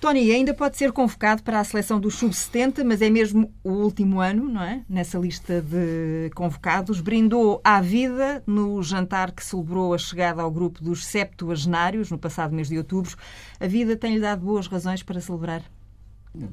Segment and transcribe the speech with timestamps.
[0.00, 4.20] Tony, ainda pode ser convocado para a seleção dos sub-70, mas é mesmo o último
[4.20, 4.84] ano, não é?
[4.88, 7.00] Nessa lista de convocados.
[7.00, 12.54] Brindou à vida no jantar que celebrou a chegada ao grupo dos septuagenários no passado
[12.54, 13.16] mês de outubro.
[13.58, 15.64] A vida tem-lhe dado boas razões para celebrar?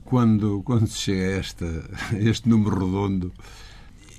[0.05, 1.66] Quando, quando se chega a, esta,
[2.18, 3.32] este número redondo,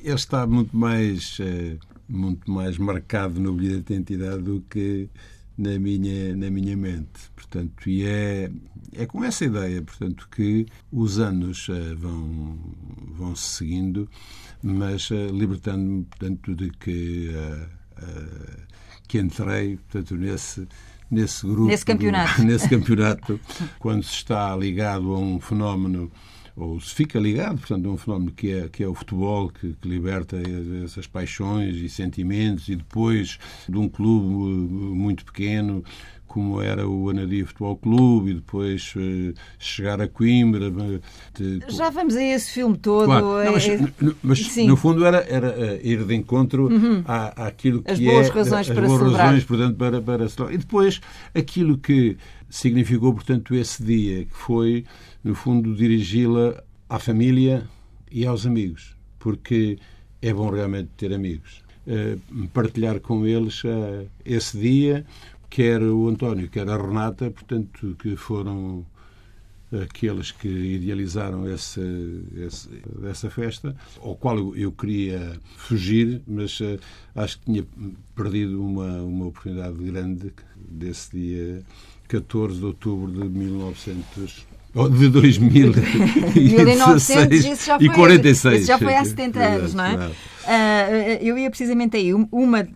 [0.04, 1.76] ele está muito mais, eh,
[2.08, 5.08] muito mais marcado no bilhete de identidade do que
[5.56, 7.30] na minha, na minha mente.
[7.34, 8.50] Portanto, e é,
[8.92, 12.58] é com essa ideia, portanto, que os anos uh, vão,
[13.14, 14.08] vão se seguindo,
[14.62, 18.62] mas uh, libertando-me, portanto, de que, uh,
[19.08, 20.66] que entrei, portanto, nesse
[21.08, 23.40] nesse grupo, nesse campeonato, nesse campeonato
[23.78, 26.10] quando se está ligado a um fenómeno
[26.56, 29.74] ou se fica ligado, portanto, a um fenómeno que é, que é o futebol, que,
[29.74, 30.36] que, liberta
[30.82, 33.38] essas paixões e sentimentos, e depois
[33.68, 35.84] de um clube muito pequeno,
[36.26, 40.70] como era o Anadia Futebol Clube, e depois uh, chegar a Coimbra.
[41.34, 41.60] De...
[41.68, 43.06] Já vamos a esse filme todo.
[43.06, 43.44] Claro.
[43.44, 43.78] Não, mas, é...
[44.22, 47.02] mas no fundo era, era ir de encontro uhum.
[47.06, 49.26] à, àquilo que as boas é, razões as para boas celebrar.
[49.26, 51.00] razões, portanto, para, para E depois
[51.34, 52.16] aquilo que
[52.50, 54.84] significou, portanto, esse dia, que foi
[55.26, 57.68] no fundo, dirigi-la à família
[58.12, 59.76] e aos amigos, porque
[60.22, 61.64] é bom realmente ter amigos.
[61.84, 65.04] Uh, partilhar com eles uh, esse dia,
[65.50, 68.86] quer o António, quer a Renata, portanto, que foram
[69.82, 71.82] aqueles que idealizaram essa,
[72.40, 72.70] essa,
[73.10, 76.78] essa festa, ao qual eu, queria fugir, mas uh,
[77.16, 77.66] acho que tinha
[78.14, 81.64] perdido uma, uma oportunidade grande desse dia
[82.06, 84.55] 14 de outubro de 1900
[84.90, 87.46] de 2016
[87.80, 88.60] e 46.
[88.60, 90.10] Isso já foi há 70 anos, não é?
[90.46, 92.14] Uh, eu ia precisamente aí.
[92.14, 92.66] Uma,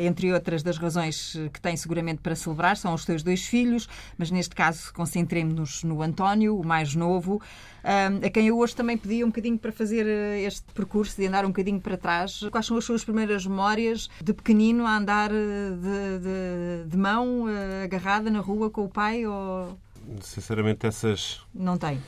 [0.00, 3.86] entre outras, das razões que tem seguramente para celebrar são os seus dois filhos,
[4.16, 8.96] mas neste caso concentremos-nos no António, o mais novo, uh, a quem eu hoje também
[8.96, 10.06] pedi um bocadinho para fazer
[10.38, 12.40] este percurso, de andar um bocadinho para trás.
[12.50, 17.84] Quais são as suas primeiras memórias de pequenino a andar de, de, de mão uh,
[17.84, 19.26] agarrada na rua com o pai?
[19.26, 19.76] Ou
[20.20, 21.40] sinceramente, essas.
[21.54, 22.00] Não tem.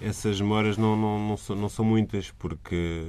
[0.00, 3.04] Essas memórias não, não, não, são, não são muitas, porque,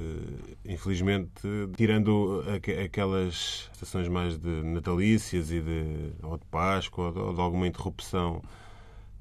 [0.62, 1.30] infelizmente,
[1.74, 2.44] tirando
[2.84, 8.42] aquelas estações mais de natalícias e de, ou de Páscoa ou de, alguma interrupção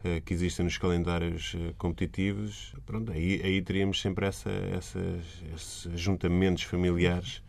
[0.03, 5.23] eh, que existem nos calendários eh, competitivos, pronto, aí, aí teríamos sempre essa, essas,
[5.55, 7.41] esses juntamentos familiares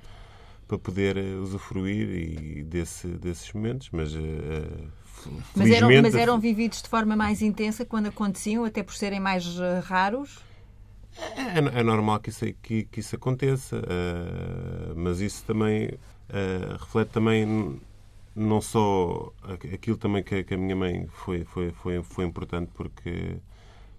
[0.69, 4.15] para poder eh, usufruir e desse, desses momentos, mas
[5.55, 9.47] mas eram, mas eram vividos de forma mais intensa quando aconteciam, até por serem mais
[9.59, 10.41] uh, raros?
[11.37, 16.77] É, é, é, normal que isso, que, que isso aconteça, uh, mas isso também uh,
[16.79, 17.81] reflete também
[18.35, 19.31] não só
[19.75, 23.37] aquilo também que, que, a minha mãe foi, foi, foi, foi importante porque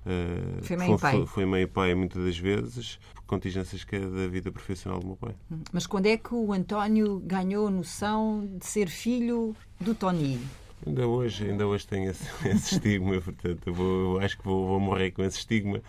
[0.05, 1.25] Uh, foi mãe e pai.
[1.25, 5.07] Foi mãe e pai muitas das vezes, por contingências que é da vida profissional do
[5.07, 5.33] meu pai.
[5.71, 10.41] Mas quando é que o António ganhou a noção de ser filho do Tony?
[10.85, 14.67] Ainda hoje, ainda hoje tenho esse, esse estigma, portanto, eu, vou, eu acho que vou,
[14.67, 15.81] vou, morrer com esse estigma.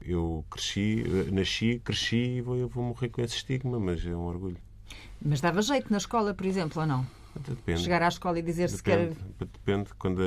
[0.00, 4.56] Eu cresci, nasci, cresci e vou, vou morrer com esse estigma, mas é um orgulho.
[5.20, 7.06] Mas dava jeito na escola, por exemplo, ou não?
[7.36, 7.82] Depende.
[7.82, 9.12] Chegar à escola e dizer se quer.
[9.38, 9.90] Depende.
[9.98, 10.22] Quando,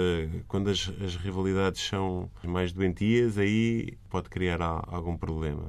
[0.47, 5.63] quando as, as rivalidades são mais doentias, aí pode criar algum problema.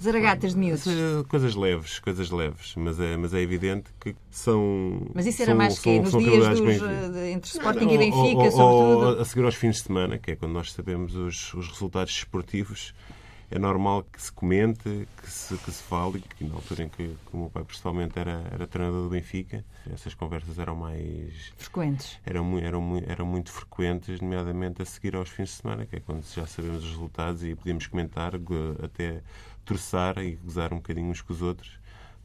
[0.00, 0.84] Zaragatas de miúdos.
[1.28, 2.74] Coisas leves, coisas leves.
[2.76, 5.08] Mas é, mas é evidente que são.
[5.14, 7.32] Mas isso era são, mais que nos dias dos, bem...
[7.32, 9.06] entre Sporting e Benfica, ou, sobretudo?
[9.16, 12.12] Ou a seguir aos fins de semana, que é quando nós sabemos os, os resultados
[12.12, 12.94] esportivos
[13.50, 17.08] é normal que se comente, que se, que se fale, que na altura em que,
[17.08, 21.52] que o meu pai pessoalmente era, era treinador do Benfica, essas conversas eram mais...
[21.56, 22.18] Frequentes.
[22.26, 26.24] Eram, eram, eram muito frequentes, nomeadamente a seguir aos fins de semana, que é quando
[26.24, 28.32] já sabemos os resultados e podemos comentar,
[28.82, 29.22] até
[29.68, 31.78] torçar e gozar um bocadinho uns com os outros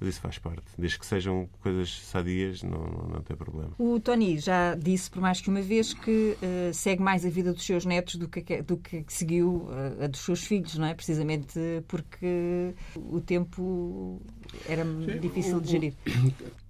[0.04, 0.64] mas isso faz parte.
[0.78, 3.72] Desde que sejam coisas sadias, não, não, não, tem problema.
[3.78, 7.54] O Tony já disse por mais que uma vez que uh, segue mais a vida
[7.54, 10.94] dos seus netos do que, do que seguiu uh, a dos seus filhos, não é?
[10.94, 11.58] Precisamente
[11.88, 14.22] porque o tempo
[14.68, 15.94] era Sim, difícil o, de gerir.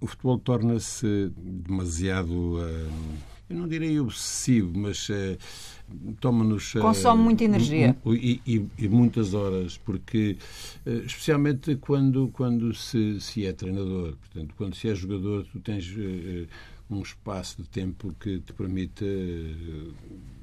[0.00, 2.58] O, o futebol torna-se demasiado.
[2.58, 3.18] Uh,
[3.50, 5.08] eu não direi obsessivo, mas
[6.20, 6.72] toma-nos.
[6.72, 7.96] Consome uh, muita energia.
[8.06, 10.36] E, e, e, muitas horas, porque,
[10.86, 15.88] uh, especialmente quando, quando se, se é treinador, portanto, quando se é jogador, tu tens
[15.90, 16.46] uh,
[16.90, 19.04] um espaço de tempo que te permite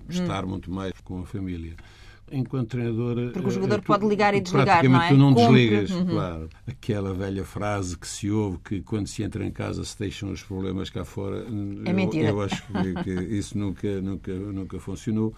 [0.10, 0.50] estar hum.
[0.50, 1.76] muito mais com a família.
[2.32, 3.32] Enquanto treinador.
[3.32, 5.10] Porque o jogador tu, pode ligar e desligar, não é?
[5.10, 6.06] tu não desligas, uhum.
[6.06, 6.50] claro.
[6.68, 10.44] Aquela velha frase que se ouve que quando se entra em casa se deixam os
[10.44, 11.46] problemas cá fora.
[11.86, 12.30] É mentira.
[12.30, 15.34] Eu, eu acho que, que, isso nunca, nunca, nunca funcionou.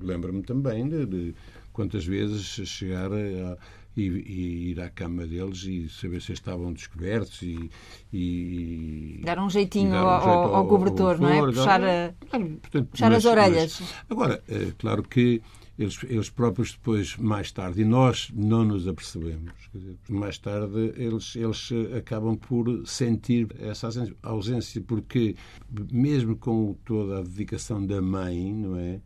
[0.00, 1.34] Lembro-me também de, de,
[1.72, 3.56] quantas vezes chegar a
[3.96, 7.70] e, e, ir à cama deles e saber se estavam descobertos e,
[8.12, 11.40] e dar um jeitinho dar um ao, ao, ao, cobertor, não é?
[11.40, 13.80] Puxar, a, portanto, puxar mas, as orelhas.
[13.80, 15.42] Mas, agora, é claro que
[15.82, 21.36] eles, eles próprios depois, mais tarde, e nós não nos apercebemos, dizer, mais tarde eles,
[21.36, 23.88] eles acabam por sentir essa
[24.22, 25.34] ausência, porque
[25.90, 29.00] mesmo com toda a dedicação da mãe, não é?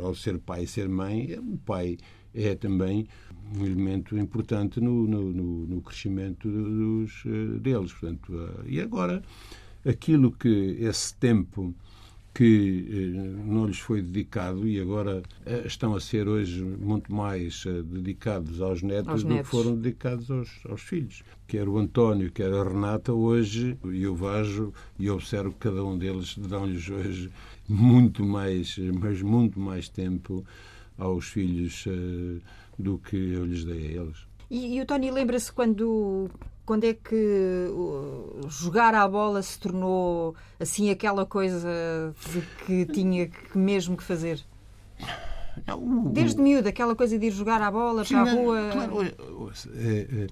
[0.00, 1.98] Ao ser pai e ser mãe, o pai
[2.34, 3.06] é também
[3.56, 5.32] um elemento importante no, no,
[5.66, 7.92] no crescimento dos, eh, deles.
[7.92, 9.22] Portanto, uh, e agora,
[9.84, 11.74] aquilo que esse tempo
[12.34, 17.64] que uh, não lhes foi dedicado e agora uh, estão a ser hoje muito mais
[17.84, 19.50] dedicados aos netos aos do netos.
[19.50, 21.22] que foram dedicados aos, aos, filhos.
[21.46, 26.36] Quer o António, quer a Renata, hoje, eu vejo e observo que cada um deles
[26.38, 27.30] dão-lhes hoje
[27.68, 30.44] muito mais, mas muito mais tempo
[30.98, 31.84] aos filhos
[32.78, 34.32] do que eu lhes dei a eles.
[34.52, 36.28] E, e o Tony lembra-se quando,
[36.64, 37.66] quando é que
[38.48, 42.14] jogar à bola se tornou assim aquela coisa
[42.66, 44.40] que tinha que mesmo que fazer?
[46.12, 48.70] Desde miúdo, aquela coisa de ir jogar à bola Sim, para a rua.
[48.72, 50.26] Claro, é, é,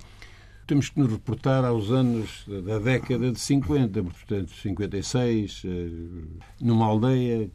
[0.66, 7.50] temos que nos reportar aos anos da década de 50, portanto, 56, é, numa aldeia,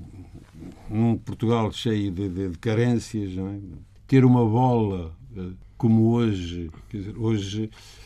[0.90, 3.60] num Portugal cheio de, de, de carências, é?
[4.08, 8.05] ter uma bola eh, como hoje, quer dizer, hoje eh,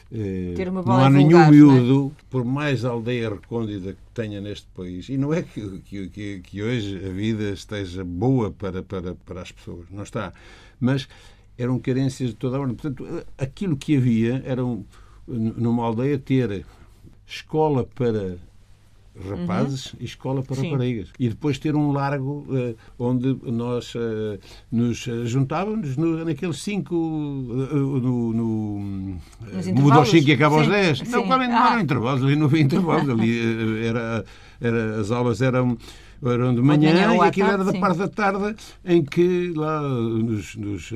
[0.72, 1.52] não há nenhum vulgar, é?
[1.52, 2.24] miúdo, é?
[2.30, 5.80] por mais aldeia recôndita que tenha neste país, e não é que,
[6.10, 10.34] que, que, hoje a vida esteja boa para, para, para as pessoas, não está,
[10.80, 11.08] mas
[11.58, 12.76] eram carências de toda a ordem.
[12.76, 13.06] Portanto,
[13.38, 14.84] aquilo que havia era, um,
[15.28, 16.66] numa aldeia, ter
[17.28, 18.38] escola para
[19.28, 20.00] rapazes uhum.
[20.02, 20.72] e escola para Sim.
[20.72, 21.10] raparigas.
[21.20, 24.40] E depois ter um largo uh, onde nós uh,
[24.72, 29.20] nos juntávamos no, naqueles cinco uh, no, no
[29.92, 31.10] aos 5 e acaba aos 10.
[31.10, 31.72] Não, claro, não ah.
[31.72, 33.10] eram intervalos, ali não havia intervalos.
[33.10, 34.26] ali era,
[34.62, 35.78] era, as aulas eram
[36.24, 37.80] eram de manhã, manhã e aquilo tarde, era da sim.
[37.80, 38.56] parte da tarde
[38.86, 40.92] em que lá nos, nos,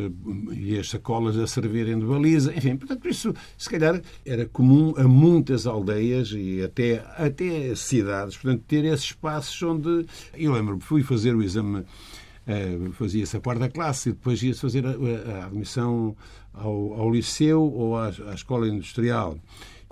[0.51, 5.03] e as sacolas a servirem de baliza, enfim, portanto isso se calhar era comum a
[5.03, 11.35] muitas aldeias e até, até cidades, portanto ter esses espaços onde, eu lembro, fui fazer
[11.35, 11.83] o exame
[12.45, 16.13] Uh, fazia-se a quarta classe e depois ia-se fazer a, a admissão
[16.53, 19.37] ao, ao, liceu ou à, à escola industrial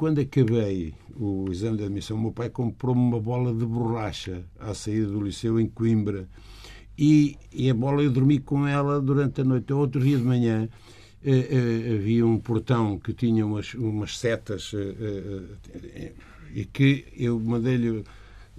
[0.01, 5.05] quando acabei o exame de admissão, meu pai comprou-me uma bola de borracha à saída
[5.05, 6.27] do liceu em Coimbra.
[6.97, 9.71] E, e a bola eu dormi com ela durante a noite.
[9.71, 10.67] Outro dia de manhã
[11.23, 15.43] eh, eh, havia um portão que tinha umas, umas setas eh, eh,
[15.93, 16.11] eh
[16.55, 18.03] e que eu mandei-lhe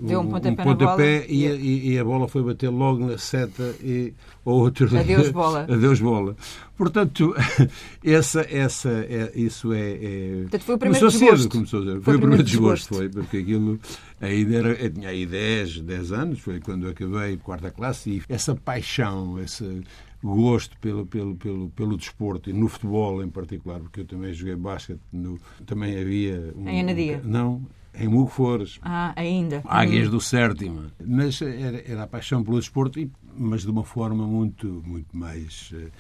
[0.07, 3.75] Deu um pontapé, um pontapé e, a, e, a bola foi bater logo na seta
[3.81, 4.13] e
[4.45, 5.61] outro adeus bola.
[5.71, 6.37] adeus bola.
[6.77, 7.35] Portanto,
[8.03, 10.41] essa, essa, é, isso é, é...
[10.43, 11.43] Portanto, foi o primeiro começou desgosto.
[11.43, 11.95] cedo, começou cedo.
[11.95, 13.79] Foi, foi o primeiro desgosto, desgosto, foi, porque aquilo
[14.21, 18.57] ainda era, eu tinha aí 10, 10 anos, foi quando acabei quarta classe e essa
[18.57, 19.83] paixão, esse
[20.23, 24.55] gosto pelo, pelo, pelo, pelo desporto e no futebol em particular, porque eu também joguei
[24.57, 26.53] basquete, no, também havia...
[26.57, 27.21] Um, em Anadia?
[27.25, 27.63] Um, não,
[27.95, 28.79] em Mugfores.
[28.83, 29.63] Ah, ainda.
[29.67, 30.91] Águias do Sétimo.
[31.05, 32.99] Mas era, era, a paixão pelo desporto,
[33.37, 35.91] mas de uma forma muito, muito mais uh,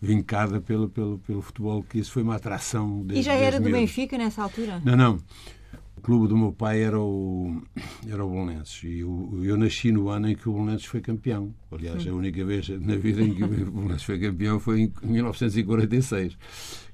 [0.00, 3.02] vincada pelo, pelo, pelo futebol, que isso foi uma atração.
[3.04, 4.80] Desde, e já era do Benfica nessa altura?
[4.84, 5.18] Não, não.
[5.96, 7.60] O clube do meu pai era o,
[8.08, 8.84] era o Bolonenses.
[8.84, 11.52] E eu, eu nasci no ano em que o Bolonenses foi campeão.
[11.72, 12.10] Aliás, hum.
[12.10, 16.38] a única vez na vida em que o Bolonenses foi campeão foi em 1946.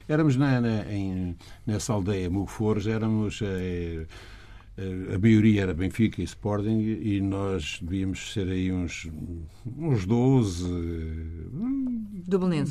[0.08, 3.40] Éramos na, na, em, nessa aldeia, Mugfores, éramos.
[3.42, 4.06] Eh,
[4.76, 9.08] a maioria era Benfica e Sporting e nós devíamos ser aí uns,
[9.64, 10.64] uns 12,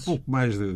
[0.01, 0.75] um pouco mais de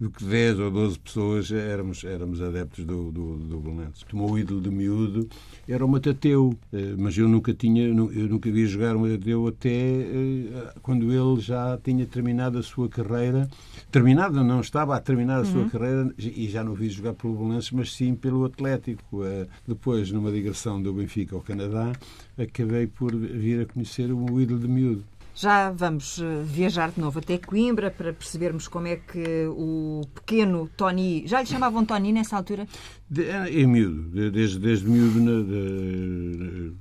[0.00, 4.02] do que 10 ou 12 pessoas éramos, éramos adeptos do, do, do Belenenses.
[4.10, 5.28] O ídolo de miúdo
[5.68, 9.68] era o Matateu, eh, mas eu nunca tinha, eu nunca vi jogar o Matateu até
[9.68, 13.46] eh, quando ele já tinha terminado a sua carreira.
[13.92, 15.68] Terminada, não estava a terminar a sua uhum.
[15.68, 19.22] carreira e já não vi jogar pelo Belenenses, mas sim pelo Atlético.
[19.22, 21.92] Eh, depois, numa digressão do Benfica ao Canadá,
[22.38, 25.04] acabei por vir a conhecer o ídolo de miúdo.
[25.40, 30.68] Já vamos eh, viajar de novo até Coimbra para percebermos como é que o pequeno
[30.76, 31.26] Tony.
[31.26, 32.68] Já lhe chamavam Tony nessa altura?
[33.08, 36.72] De, é, é miúdo, desde, desde miúdo na, de,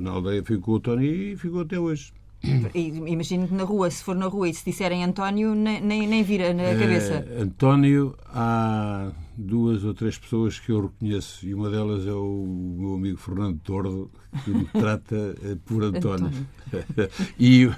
[0.00, 2.12] na aldeia ficou o Tony e ficou até hoje.
[2.72, 6.22] Imagino que na rua, se for na rua e se disserem António, nem, nem, nem
[6.22, 7.26] vira na cabeça.
[7.28, 12.46] Uh, António, há duas ou três pessoas que eu reconheço e uma delas é o
[12.78, 14.10] meu amigo Fernando Tordo,
[14.44, 16.30] que me trata eh, por António.
[17.38, 17.68] E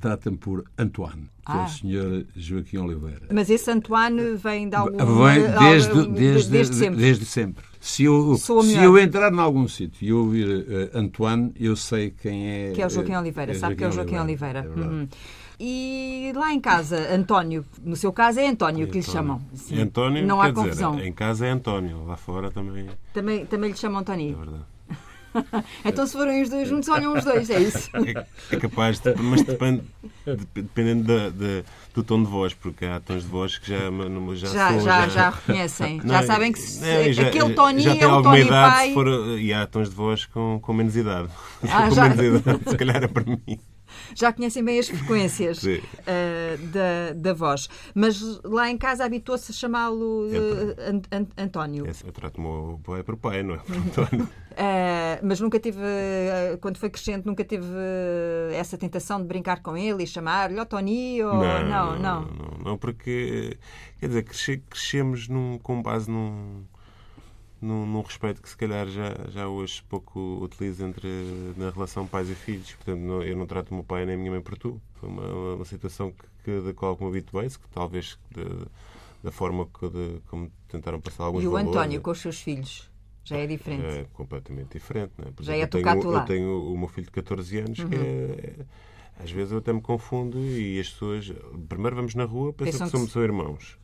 [0.00, 1.56] trata-me por Antoine, que ah.
[1.56, 1.68] é o ah.
[1.68, 3.26] senhor Joaquim Oliveira.
[3.30, 4.96] Mas esse Antoine vem de algum...
[4.96, 7.00] Vem desde, algum, desde, desde, sempre.
[7.00, 7.64] Desde sempre.
[7.80, 12.48] Se eu, se eu entrar em algum sítio e ouvir uh, Antoine, eu sei quem
[12.48, 12.72] é.
[12.72, 14.60] Que é o Joaquim Oliveira, é sabe Joaquim que é o Joaquim Oliveira.
[14.62, 15.02] Oliveira.
[15.04, 15.39] É.
[15.62, 19.42] E lá em casa, António, no seu caso é António que lhe chamam.
[19.52, 19.82] Sim.
[19.82, 20.92] António, não há confusão.
[20.92, 22.88] Dizer, em casa é António, lá fora também.
[23.12, 24.32] Também, também lhe chamam António.
[24.32, 24.64] É verdade.
[25.84, 27.90] então se forem os dois juntos, olham os dois, é isso?
[28.50, 29.82] É, é capaz, de, mas depende,
[30.54, 31.62] dependendo da, da,
[31.94, 35.08] do tom de voz, porque há tons de voz que já já já, já, já,
[35.08, 38.74] já reconhecem, não, já sabem que se, já, aquele Tony já é o Tony idade,
[38.74, 38.94] pai.
[38.94, 39.06] For,
[39.38, 41.28] e há tons de voz com, com menos idade.
[41.70, 43.60] Ah, com menos idade, se calhar é para mim
[44.14, 47.68] já conhecem bem as frequências uh, da, da voz.
[47.94, 51.86] Mas lá em casa habituou-se a chamá-lo uh, An António.
[51.86, 54.24] eu trato o meu pai por pai, não é por António.
[54.24, 55.78] Uh, mas nunca teve,
[56.60, 57.66] quando foi crescendo, nunca teve
[58.52, 61.34] essa tentação de brincar com ele e chamar-lhe oh, Tony ou...
[61.34, 62.78] Não não, não, não, não.
[62.78, 63.56] porque,
[63.98, 64.24] quer dizer,
[64.68, 66.64] crescemos num, com base num
[67.60, 71.08] num, num, respeito que se calhar já, já hoje pouco utilizo entre,
[71.56, 72.72] na relação pais e filhos.
[72.72, 74.80] Portanto, não, eu não trato o meu pai nem a minha mãe por tu.
[74.94, 78.44] Foi uma, uma situação que, que, da qual me habituei, que talvez de,
[79.22, 82.40] da forma que, de, como tentaram passar alguns E o valores, António com os seus
[82.40, 82.90] filhos?
[83.24, 83.84] Já é diferente?
[83.84, 85.12] É completamente diferente.
[85.18, 85.32] Não é?
[85.42, 87.88] Já é tocar eu tenho, eu tenho o meu filho de 14 anos uhum.
[87.88, 88.54] que é,
[89.22, 91.30] às vezes eu até me confundo e as pessoas.
[91.68, 93.18] Primeiro vamos na rua, pensam, pensam que somos que...
[93.18, 93.78] irmãos.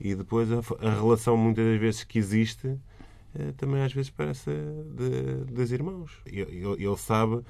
[0.00, 2.78] E depois a, a relação, muitas das vezes, que existe
[3.56, 6.20] também às vezes parece de, dos irmãos.
[6.26, 7.42] Ele, ele, sabe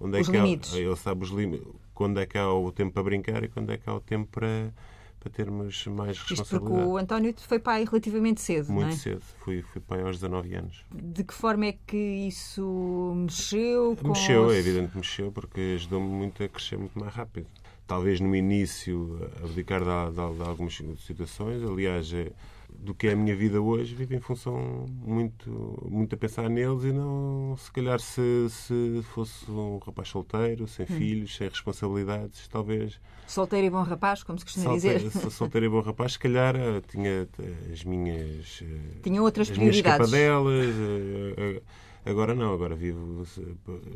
[0.00, 0.74] onde é os que limites.
[0.74, 3.70] há, ele sabe os limites, quando é que há o tempo para brincar e quando
[3.70, 4.72] é que há o tempo para,
[5.20, 6.42] para termos mais responsabilidade.
[6.42, 8.96] Isto porque o António foi pai relativamente cedo, Muito não é?
[8.96, 9.22] cedo.
[9.40, 10.84] Fui, fui pai aos 19 anos.
[10.92, 13.96] De que forma é que isso mexeu?
[14.00, 14.54] Com mexeu, os...
[14.54, 17.46] é evidente que mexeu, porque ajudou-me muito a crescer muito mais rápido.
[17.86, 21.62] Talvez no início abdicar de, de, de algumas situações.
[21.62, 22.30] Aliás, é,
[22.78, 26.84] do que é a minha vida hoje, vivo em função muito, muito a pensar neles
[26.84, 30.96] e não, se calhar, se, se fosse um rapaz solteiro, sem hum.
[30.96, 33.00] filhos, sem responsabilidades, talvez.
[33.26, 35.30] Solteiro e bom rapaz, como se costuma solteiro, dizer.
[35.30, 38.62] Solteiro e bom rapaz, se calhar eh, tinha eh, as minhas.
[38.62, 40.10] Eh, tinha outras as prioridades.
[40.10, 41.62] Minhas
[42.06, 43.26] Agora não, agora vivo.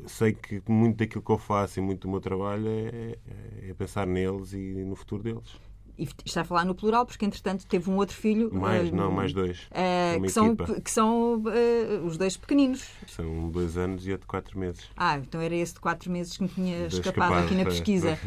[0.06, 3.16] Sei que muito daquilo que eu faço e muito do meu trabalho é,
[3.64, 5.58] é, é pensar neles e no futuro deles
[5.98, 8.52] e está a falar no plural, porque entretanto teve um outro filho.
[8.52, 9.60] Mais, uh, não, mais dois.
[9.70, 12.88] Uh, que, são, que são uh, os dois pequeninos.
[13.06, 14.88] São dois anos e outro de quatro meses.
[14.96, 18.18] Ah, então era esse de quatro meses que me tinha escapado aqui na pesquisa.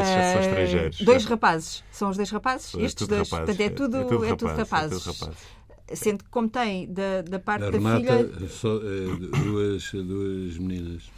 [0.00, 1.00] Esses já são estrangeiros.
[1.00, 1.84] Dois rapazes.
[1.90, 2.74] São os dois rapazes?
[2.74, 3.28] É Estes dois.
[3.30, 3.56] Rapazes.
[3.56, 5.06] Portanto, é tudo, é tudo, é tudo rapazes.
[5.06, 5.60] É tudo rapazes
[5.92, 11.10] sendo que como tem da, da parte da, da Renata, filha só, duas, duas meninas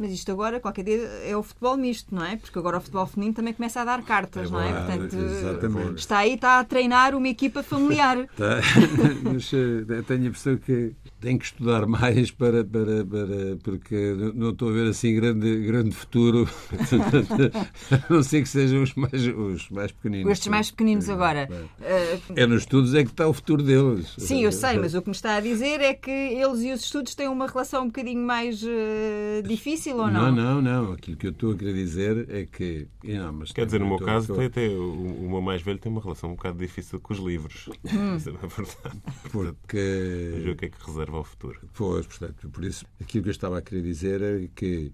[0.00, 2.34] mas isto agora, qualquer dia, é o futebol misto, não é?
[2.36, 4.72] Porque agora o futebol feminino também começa a dar cartas, é não é?
[4.72, 5.98] Portanto, exatamente.
[5.98, 8.26] está aí, está a treinar uma equipa familiar.
[8.40, 8.60] Tá.
[9.22, 14.50] Mas eh, tenho a impressão que tenho que estudar mais para, para, para porque não
[14.50, 16.48] estou a ver assim grande, grande futuro,
[17.90, 20.32] a não ser que sejam os mais, os mais pequeninos.
[20.32, 21.48] Estes mais pequeninos agora.
[21.82, 22.18] É.
[22.34, 24.14] é nos estudos é que está o futuro deles.
[24.16, 26.82] Sim, eu sei, mas o que me está a dizer é que eles e os
[26.84, 30.32] estudos têm uma relação um bocadinho mais uh, difícil ou não?
[30.32, 30.92] Não, não, não.
[30.92, 32.86] Aquilo que eu estou a querer dizer é que.
[33.04, 35.90] Não, mas Quer dizer, no meu caso, tem, tem, o, o meu mais velho tem
[35.90, 37.68] uma relação um bocado difícil com os livros.
[37.84, 38.16] Hum.
[38.16, 39.02] Isso é verdade.
[39.30, 40.32] Porque.
[40.34, 41.60] Veja o que é que reserva ao futuro.
[41.74, 44.90] Pois, portanto, por isso, aquilo que eu estava a querer dizer é que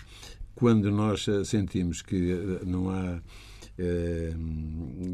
[0.54, 3.20] quando nós sentimos que eh, não há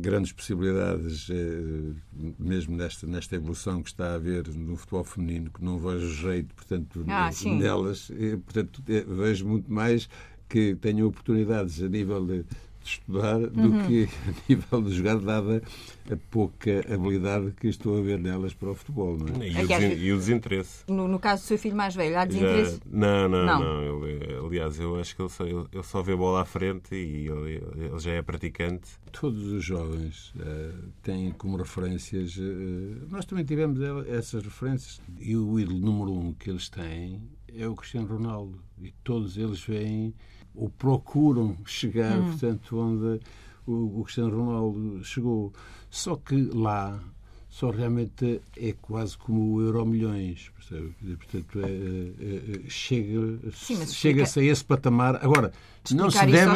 [0.00, 1.94] grandes possibilidades, eh,
[2.38, 6.54] mesmo nesta, nesta evolução que está a haver no futebol feminino, que não vejo jeito,
[6.54, 10.08] portanto, ah, nelas, eh, portanto, eh, vejo muito mais
[10.48, 12.44] que tenham oportunidades a nível de
[12.82, 13.48] de estudar uhum.
[13.48, 15.62] do que a nível de jogar, dada
[16.10, 19.16] a pouca habilidade que estou a ver nelas para o futebol.
[19.16, 19.48] Não é?
[19.48, 20.84] E, é o, des e o desinteresse.
[20.88, 22.76] No, no, caso do seu filho mais velho, há desinteresse?
[22.76, 23.60] Já, não, não, não.
[23.60, 24.06] não.
[24.06, 27.28] Ele, aliás, eu acho que ele só, ele, ele só vê bola à frente e
[27.28, 28.90] ele, ele já é praticante.
[29.12, 32.36] Todos os jovens uh, têm como referências.
[32.36, 35.00] Uh, nós também tivemos essas referências.
[35.20, 37.22] E o ídolo número um que eles têm
[37.54, 38.58] é o Cristiano Ronaldo.
[38.80, 40.14] E todos eles veem
[40.54, 42.30] ou procuram chegar, hum.
[42.30, 43.20] portanto, onde
[43.66, 45.52] o, o Cristiano Ronaldo chegou.
[45.90, 47.00] Só que lá
[47.52, 50.50] só realmente é quase como o Euro Milhões.
[50.56, 50.94] Percebe?
[51.16, 53.38] Portanto, é, é, é, chega,
[53.86, 55.16] chega-se a esse patamar.
[55.16, 55.52] Agora,
[55.90, 56.46] não se, deve,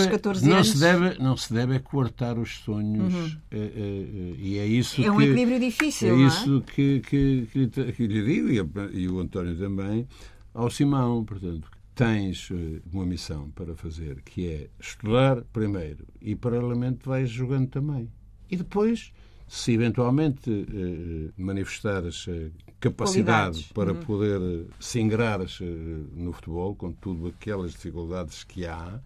[0.49, 3.37] não, se deve, não se deve é coartar os sonhos uhum.
[3.51, 7.93] é, é, e é isso É um que, equilíbrio difícil, É isso que, que, que,
[7.93, 10.09] que lhe digo, e, e o António também,
[10.55, 11.25] ao Simão.
[11.27, 17.69] Portanto, tens eh, uma missão para fazer, que é estudar primeiro e, paralelamente, vais jogando
[17.69, 18.13] também.
[18.51, 19.13] E depois
[19.49, 23.73] se eventualmente eh, manifestares eh, capacidade Qualidades.
[23.73, 24.01] para uhum.
[24.01, 29.01] poder eh, se ingrares eh, no futebol, com tudo aquelas dificuldades que há,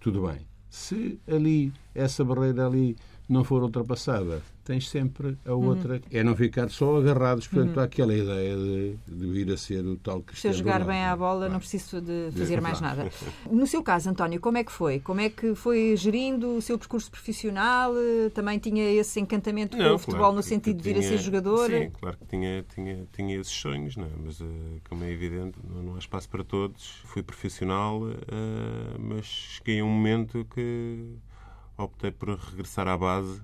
[0.00, 0.40] tudo bem.
[0.68, 2.96] Se ali, essa barreira ali
[3.28, 5.68] não for ultrapassada, tens sempre a uhum.
[5.68, 5.94] outra.
[5.94, 6.00] Uhum.
[6.10, 7.82] É não ficar só agarrados, portanto, uhum.
[7.82, 11.16] àquela ideia de, de vir a ser o tal Cristiano Se eu jogar bem à
[11.16, 13.10] bola, não preciso de fazer mais nada.
[13.50, 15.00] No seu caso, António, como é que foi?
[15.00, 17.92] Como é que foi gerindo o seu percurso profissional?
[18.34, 21.10] Também tinha esse encantamento não, com o futebol claro, no sentido de vir tinha, a
[21.10, 21.70] ser jogador?
[21.70, 24.10] Sim, claro que tinha, tinha, tinha esses sonhos, não é?
[24.24, 24.44] mas, uh,
[24.88, 27.02] como é evidente, não, há espaço para todos.
[27.04, 28.14] Fui profissional, uh,
[28.98, 31.16] mas cheguei a um momento que
[31.76, 33.42] optei por regressar à base.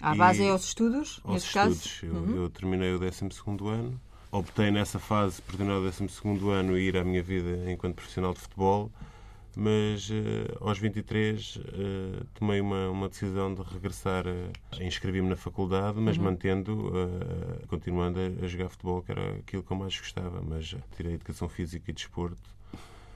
[0.00, 2.02] À base é aos estudos, aos estudos.
[2.02, 2.36] Eu, uhum.
[2.36, 3.24] eu terminei o 12
[3.68, 4.00] ano.
[4.30, 6.06] Optei nessa fase, por terminar o 12
[6.50, 8.90] ano, ir à minha vida enquanto profissional de futebol,
[9.56, 15.36] mas uh, aos 23 uh, eh, tomei uma, uma decisão de regressar, uh, inscrevi-me na
[15.36, 16.24] faculdade, mas uhum.
[16.24, 16.92] mantendo,
[17.68, 20.42] continuando a, a jogar futebol, que era aquilo que eu mais gostava.
[20.42, 22.55] Mas tirei Educação Física e Desporto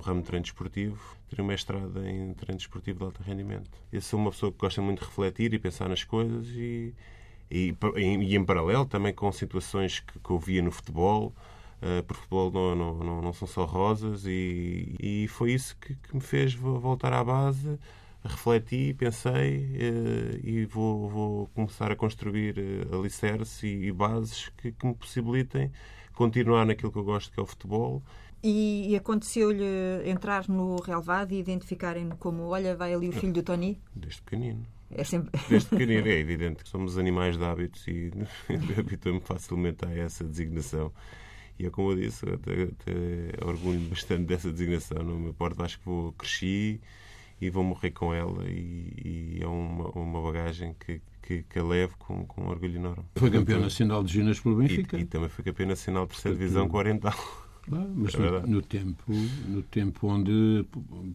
[0.03, 3.71] ramo de treino desportivo, tirei um mestrado em treino desportivo de alto rendimento.
[3.93, 6.95] Eu sou uma pessoa que gosta muito de refletir e pensar nas coisas e,
[7.51, 11.35] e, e em paralelo também com situações que, que eu via no futebol,
[11.83, 15.95] Uh, porque futebol não, não, não, não, são só rosas e, e foi isso que,
[15.95, 17.79] que, me fez voltar à base,
[18.23, 24.73] refleti, pensei uh, e vou, vou, começar a construir uh, alicerces e, e bases que,
[24.73, 25.73] que, me possibilitem
[26.13, 28.03] continuar naquilo que eu gosto, que é o futebol,
[28.43, 33.81] e, aconteceu-lhe entrar no relevado e identificarem-no como, olha, vai ali o filho do Tony?
[33.95, 34.63] Desde pequenino.
[34.91, 35.31] É sempre...
[35.49, 38.11] Desde pequenino, é evidente que somos animais de hábitos e
[38.79, 40.93] habituamos facilmente a essa designação.
[41.59, 45.03] E é como eu disse, até, até orgulho bastante dessa designação.
[45.03, 46.81] Não me importa, acho que vou cresci
[47.41, 51.63] e vou morrer com ela e, e é uma, uma bagagem que, que, que a
[51.63, 53.05] levo com, com um orgulho enorme.
[53.17, 54.97] Foi campeão nacional de Ginas pelo Benfica.
[54.97, 57.15] E, e, também foi campeão nacional de terceira divisão com o Oriental.
[57.71, 59.13] Mas no, no, tempo,
[59.47, 60.67] no tempo onde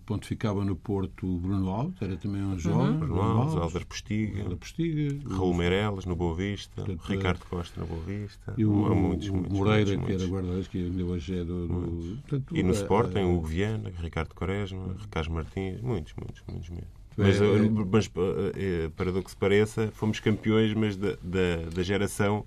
[0.06, 2.91] pontificava no Porto o Bruno Alves, era também um jovem.
[2.91, 3.00] Uhum.
[3.00, 8.02] Bruno Alves, Alder Postiga, Postiga Raul Meireles, no Boa Vista, Portanto, Ricardo Costa, no Boa
[8.02, 8.54] Vista.
[8.58, 11.68] E o, muitos, o muitos, Moreira, muitos, que era guarda-redes, que ainda hoje é do.
[11.68, 16.70] do portanto, e no Sporting, o Hugo Viana, Ricardo Quaresma, Ricardo Martins, muitos, muitos, muitos
[16.70, 16.94] mesmo.
[17.17, 17.69] Mas, é, é.
[17.69, 18.12] mas
[18.56, 22.45] é, para do que se pareça, fomos campeões, mas da, da, da geração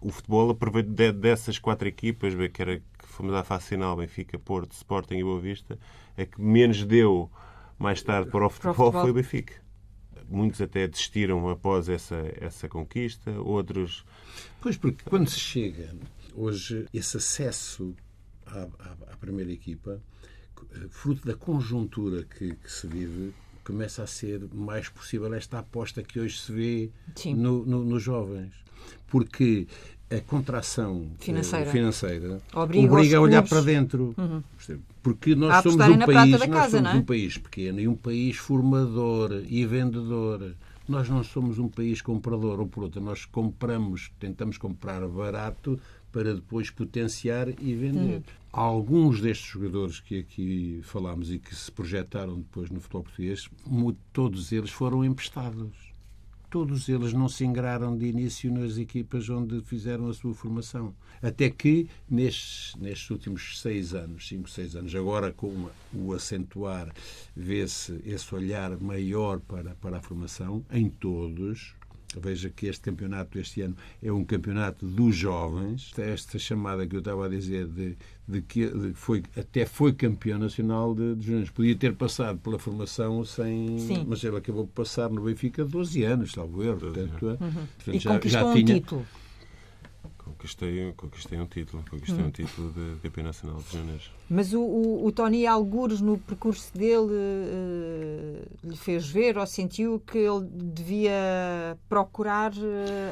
[0.00, 4.72] o futebol aproveitou dessas quatro equipas, que era que fomos à fase final, Benfica, Porto,
[4.72, 5.78] Sporting e Boa Vista,
[6.16, 7.30] é que menos deu
[7.78, 9.02] mais tarde para o futebol, para o futebol.
[9.02, 9.54] foi o Benfica.
[10.28, 14.04] Muitos até desistiram após essa, essa conquista, outros.
[14.60, 15.94] Pois, porque quando se chega
[16.34, 17.94] hoje, esse acesso
[18.44, 20.02] à, à, à primeira equipa,
[20.90, 23.32] fruto da conjuntura que, que se vive,
[23.68, 26.90] começa a ser mais possível esta aposta que hoje se vê
[27.36, 28.54] no, no, nos jovens.
[29.08, 29.66] Porque
[30.10, 34.14] a contração eh, financeira, financeira obriga, obriga a olhar para dentro.
[34.16, 34.42] Uhum.
[35.02, 36.96] Porque nós somos um país, nós casa, somos é?
[36.96, 40.54] um país pequeno e um país formador e vendedor.
[40.88, 45.78] Nós não somos um país comprador ou por outra, nós compramos, tentamos comprar barato
[46.12, 48.16] para depois potenciar e vender.
[48.16, 48.22] Uhum.
[48.52, 53.48] Alguns destes jogadores que aqui falámos e que se projetaram depois no futebol português,
[54.12, 55.88] todos eles foram emprestados
[56.50, 60.94] todos eles não se ingraram de início nas equipas onde fizeram a sua formação.
[61.20, 66.92] Até que, nestes, nestes últimos seis anos, cinco, seis anos, agora com o acentuar,
[67.36, 71.74] vê-se esse olhar maior para, para a formação, em todos,
[72.16, 75.92] Veja que este campeonato este ano é um campeonato dos jovens.
[75.98, 80.38] Esta chamada que eu estava a dizer de, de que de, foi, até foi campeão
[80.38, 81.50] nacional de, de jovens.
[81.50, 83.78] Podia ter passado pela formação sem.
[83.78, 84.06] Sim.
[84.08, 86.78] Mas ele acabou por passar no Benfica 12 anos, erro.
[86.78, 87.36] Portanto, uhum.
[87.36, 89.06] portanto, e já, conquistou já tinha, um título.
[90.38, 91.84] Conquistei, conquistei um título.
[91.90, 92.28] Conquistei hum.
[92.28, 94.10] um título de campeão nacional de juniores.
[94.30, 100.00] Mas o, o, o, Tony Algures, no percurso dele, uh, lhe fez ver ou sentiu
[100.00, 102.56] que ele devia procurar uh,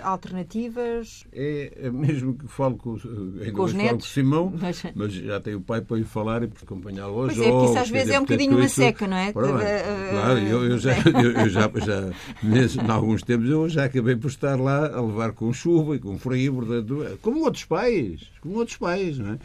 [0.04, 1.24] alternativas?
[1.32, 2.96] É, é, mesmo que falo com,
[3.40, 4.82] ainda com os netos, falo com o Simão, mas...
[4.94, 5.12] mas...
[5.14, 7.88] já tem o pai para lhe falar e para acompanhá-lo aos pois é, isso às
[7.88, 9.32] vezes é um bocadinho uma seca, não é?
[9.32, 12.12] Claro, eu, eu já, eu, eu já, já
[12.42, 15.98] nesse, em alguns tempos, eu já acabei por estar lá a levar com chuva e
[15.98, 19.38] com frio, portanto, como outros pais, como outros pais, não é?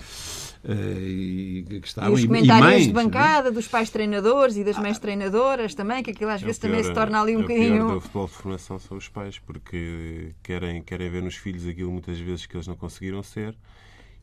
[0.64, 2.94] Uh, que estavam, e os comentários e mães, de é?
[2.94, 3.52] bancada é?
[3.52, 6.70] dos pais treinadores e das mães ah, treinadoras também, que aquilo às é vezes pior,
[6.70, 7.88] também se torna ali um é bocadinho.
[7.88, 11.92] O do futebol de formação são os pais, porque querem, querem ver nos filhos aquilo
[11.92, 13.56] muitas vezes que eles não conseguiram ser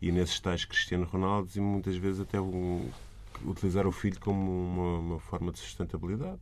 [0.00, 2.88] e nesses tais Cristiano Ronaldo e muitas vezes até um,
[3.44, 6.38] utilizar o filho como uma, uma forma de sustentabilidade.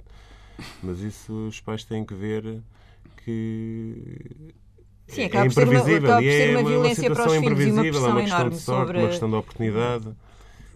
[0.83, 2.63] Mas isso os pais têm que ver
[3.25, 4.55] que
[5.09, 6.01] Sim, acaba é imprevisível.
[6.01, 8.21] Por ser uma, e é uma, violência para os filhos e uma pressão é uma
[8.23, 8.99] questão de sorte, sobre...
[8.99, 10.09] uma questão de oportunidade.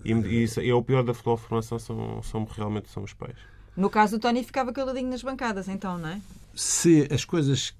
[0.04, 3.12] E, e, isso, e é o pior da futebol formação são, são realmente são os
[3.12, 3.36] pais.
[3.76, 6.20] No caso do Tony ficava caladinho nas bancadas, então, não é?
[6.54, 7.74] Se as coisas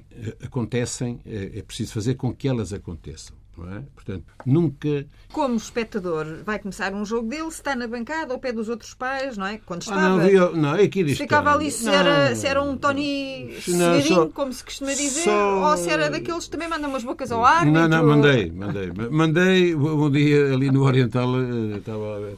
[0.45, 3.40] acontecem, é, é preciso fazer com que elas aconteçam.
[3.59, 3.83] É?
[3.95, 5.07] Portanto, nunca.
[5.33, 8.95] Como espectador, vai começar um jogo dele, se está na bancada ao pé dos outros
[8.95, 9.59] pais, não é?
[9.59, 10.01] Quando estava.
[10.01, 13.55] Ah, não, via, não, é que ficava ali se, não, era, se era um Tony
[13.69, 15.71] não, como se costuma dizer, só...
[15.71, 17.67] ou se era daqueles que também mandam umas bocas ao ar.
[17.67, 18.93] Não, não, mandei, mandei.
[19.11, 22.33] Mandei um dia ali no Oriental, eh, estava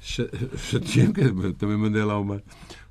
[0.00, 2.42] chateado, também mandei lá uma,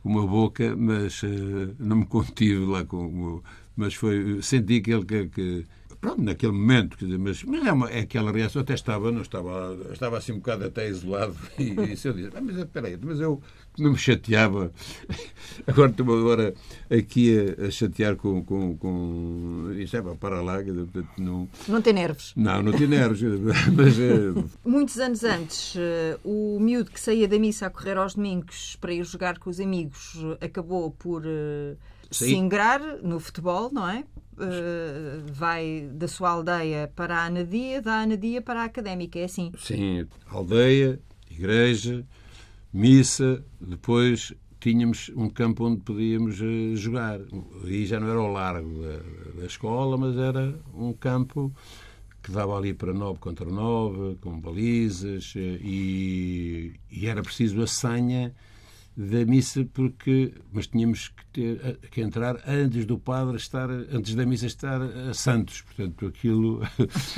[0.04, 3.42] uma boca, mas uh, não me contive lá com.
[3.76, 4.42] Mas foi.
[4.42, 5.66] Senti que ele que
[6.06, 9.76] pronto, naquele momento, dizer, mas, mas é, uma, é aquela reação, até estava, não estava,
[9.92, 13.20] estava assim um bocado até isolado, e, e eu disse, ah, mas espera aí, mas
[13.20, 13.42] eu
[13.80, 14.72] não me chateava,
[15.66, 16.54] agora estou agora
[16.92, 21.50] aqui a, a chatear com, com, com, isso é para lá, portanto, não...
[21.68, 22.34] Não tem nervos.
[22.36, 23.22] Não, não tem nervos,
[23.76, 24.00] mas...
[24.00, 24.44] É...
[24.64, 28.94] Muitos anos antes, eh, o miúdo que saía da missa a correr aos domingos para
[28.94, 31.26] ir jogar com os amigos acabou por...
[31.26, 31.76] Uh,
[32.12, 34.04] se ingrar no futebol, não é?
[34.38, 39.52] Uh, vai da sua aldeia para a Anadia, da Anadia para a Académica, é assim?
[39.58, 41.00] Sim, aldeia,
[41.32, 42.06] igreja,
[42.74, 47.22] missa, depois tínhamos um campo onde podíamos uh, jogar.
[47.64, 51.54] E já não era ao largo da, da, escola, mas era um campo
[52.22, 57.68] que dava ali para 9 contra 9, com balizas, uh, e, e era preciso a
[57.68, 58.34] senha
[58.98, 64.26] da missa porque mas tínhamos que, ter, que entrar antes do padre estar antes da
[64.26, 65.62] missa estar a Santos.
[65.62, 66.62] Portanto aquilo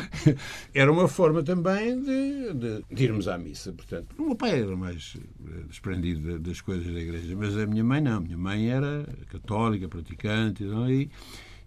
[0.73, 4.15] era uma forma também de, de, de, irmos à missa portanto.
[4.17, 8.01] O meu pai era mais eh, desprendido das coisas da igreja mas a minha mãe
[8.01, 8.17] não.
[8.17, 10.89] A minha mãe era católica praticante não?
[10.89, 11.09] e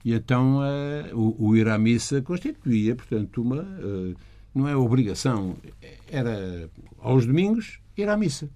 [0.02, 4.16] e então uh, o, o, ir à missa constituía portanto uma uh,
[4.54, 5.56] não é obrigação.
[6.10, 6.68] Era
[6.98, 8.50] aos domingos ir à missa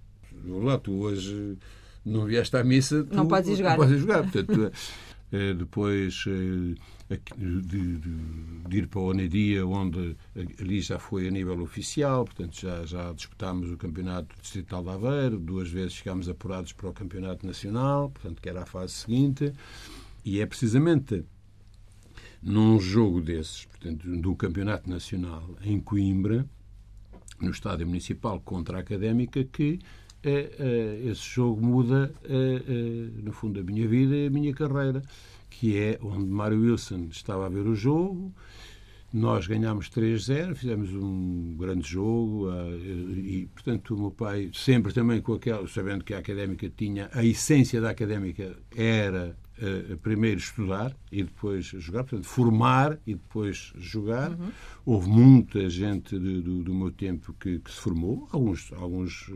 [0.46, 1.56] lá, tu hoje
[2.04, 3.78] não vieste à missa, tu não podes ir jogar.
[3.78, 4.22] Não podes jogar.
[4.22, 4.72] Portanto,
[5.32, 6.24] é, depois
[7.10, 10.16] é, de, de, ir para o Onedia, onde
[10.60, 15.38] ali já foi a nível oficial, portanto já, já disputámos o campeonato distrital de Aveiro,
[15.38, 19.52] duas vezes chegámos apurados para o campeonato nacional, portanto que era a fase seguinte,
[20.24, 21.24] e é precisamente
[22.42, 26.46] num jogo desses, portanto, do campeonato nacional em Coimbra,
[27.40, 29.78] no estádio municipal contra a Académica, que é, é,
[30.24, 35.02] esse jogo muda, é, no fundo, a minha vida e a minha carreira,
[35.50, 38.32] que é onde Mário Wilson estava a ver o jogo,
[39.14, 42.74] nós ganhámos 3-0, fizemos um grande jogo uh,
[43.16, 47.24] e, portanto, o meu pai, sempre também com aquela, sabendo que a académica tinha, a
[47.24, 49.36] essência da académica era
[50.02, 54.32] primeiro estudar e depois jogar, portanto, formar e depois jogar.
[54.32, 54.50] Uhum.
[54.84, 59.30] Houve muita gente de, do, do, meu tempo que, que, se formou, alguns, alguns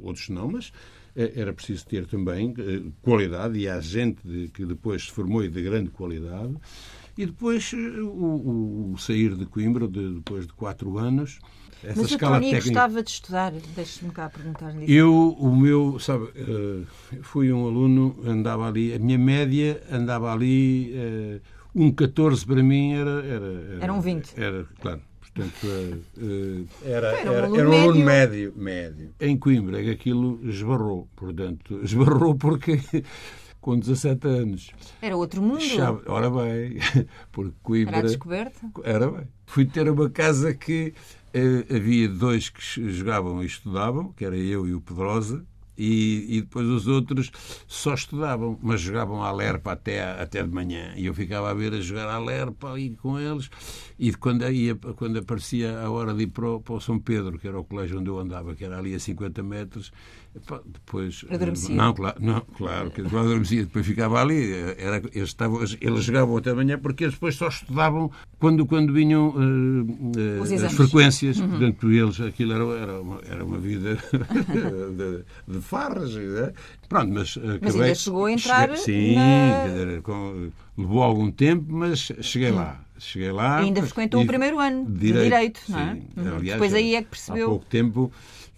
[0.00, 0.72] outros não, mas
[1.14, 2.54] eh, era preciso ter também
[3.02, 6.54] qualidade e há gente de, que depois se formou e de grande qualidade.
[7.16, 11.38] E depois eh, o, o sair de Coimbra, de, depois de quatro anos,
[11.84, 12.80] essa Mas escala o Tony técnica...
[12.80, 16.86] gostava de estudar, deixe-me cá perguntar-lhe Eu, o meu, sabe, uh,
[17.22, 21.40] fui um aluno, andava ali, a minha média andava ali, uh,
[21.74, 23.10] um 14 para mim era...
[23.10, 24.40] Era, era, era um 20.
[24.40, 25.02] Era, claro.
[25.20, 28.54] Portanto, uh, era, era, era, um aluno médio.
[28.56, 29.10] médio.
[29.20, 32.80] Em Coimbra, aquilo esbarrou, portanto, esbarrou porque
[33.60, 34.70] com 17 anos.
[35.02, 35.60] Era outro mundo.
[35.60, 36.78] Chave, ora bem,
[37.32, 37.98] porque Coimbra...
[37.98, 38.60] Era descoberta?
[38.84, 39.28] Era bem.
[39.44, 41.15] Fui ter uma casa que eh,
[41.74, 45.44] havia dois que jogavam e estudavam, que era eu e o Pedrosa,
[45.78, 47.30] E, e, depois os outros
[47.66, 50.94] só estudavam, mas jogavam à lerpa até, até de manhã.
[50.96, 53.50] E eu ficava a ver a jogar à lerpa e com eles.
[53.98, 57.38] E quando, ia, quando aparecia a hora de ir para o, para o São Pedro,
[57.38, 59.92] que era o colégio onde eu andava, que era ali a 50 metros,
[60.66, 61.24] depois.
[61.30, 61.74] Adormecia.
[61.74, 64.52] Não, claro, não, claro que adormecia, depois ficava ali.
[64.78, 68.92] Era, eles, estavam, eles jogavam até de manhã porque eles depois só estudavam quando, quando
[68.92, 71.38] vinham uh, uh, as frequências.
[71.38, 71.48] Uhum.
[71.50, 73.96] Portanto, eles, aquilo era, era, uma, era uma vida
[74.96, 76.14] de, de farras.
[76.14, 76.52] Né?
[76.88, 77.38] Pronto, mas.
[77.60, 78.76] Mas ainda chegou a entrar.
[78.76, 79.66] Cheguei, sim, na...
[79.66, 82.80] dizer, com, levou algum tempo, mas cheguei lá.
[82.98, 83.60] Cheguei lá.
[83.60, 85.94] E ainda frequentou e, o primeiro ano de Direito, direito não é?
[85.94, 86.06] Sim.
[86.16, 86.36] Uhum.
[86.36, 87.46] Aliás, Depois aí é que percebeu.
[87.46, 88.12] Há pouco tempo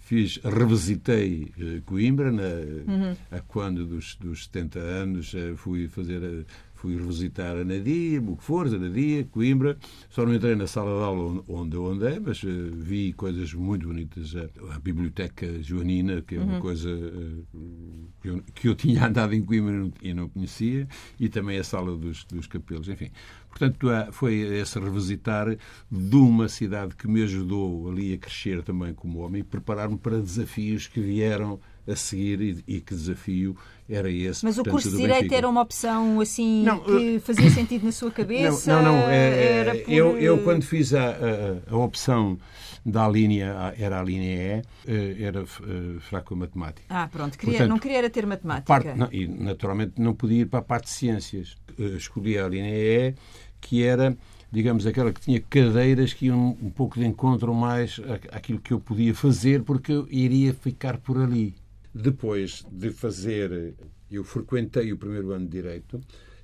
[0.09, 1.53] fiz, revisitei
[1.85, 3.15] Coimbra, na, uhum.
[3.29, 6.47] a quando dos, dos 70 anos fui fazer
[6.79, 9.77] fui revisitar a Nadia, for, a Nadia, Coimbra.
[10.09, 13.87] Só não entrei na sala de aula onde eu andei, mas uh, vi coisas muito
[13.87, 14.33] bonitas.
[14.35, 16.59] A, a Biblioteca Joanina, que é uma uhum.
[16.61, 20.87] coisa uh, que, eu, que, eu, tinha andado em Coimbra e não conhecia,
[21.19, 23.09] e também a sala dos, dos capelos, enfim.
[23.49, 25.57] Portanto, foi esse revisitar
[25.91, 30.21] de uma cidade que me ajudou ali a crescer também como homem e preparar-me para
[30.21, 33.55] desafios que vieram a seguir e, e que desafio
[33.89, 34.45] era esse.
[34.45, 38.11] Mas o curso de Direito era uma opção assim não, que fazia sentido na sua
[38.11, 38.71] cabeça?
[38.71, 39.91] Não, não, não é, por...
[39.91, 42.37] eu, eu quando fiz a, a, a, opção
[42.85, 46.85] da linha, era a linha E, eh, era uh, fraco em matemática.
[46.89, 48.65] Ah, pronto, queria, Portanto, não queria era ter matemática.
[48.65, 51.57] Parte, não, e naturalmente não podia ir para a parte de ciências.
[51.77, 53.15] Escolhi a linha E,
[53.59, 54.15] que era
[54.51, 58.79] digamos, aquela que tinha cadeiras que iam um pouco de encontro mais àquilo que eu
[58.79, 61.53] podia fazer, porque eu iria ficar por ali.
[61.93, 63.75] Depois de fazer,
[64.11, 65.99] eu frequentei o primeiro ano de Direito,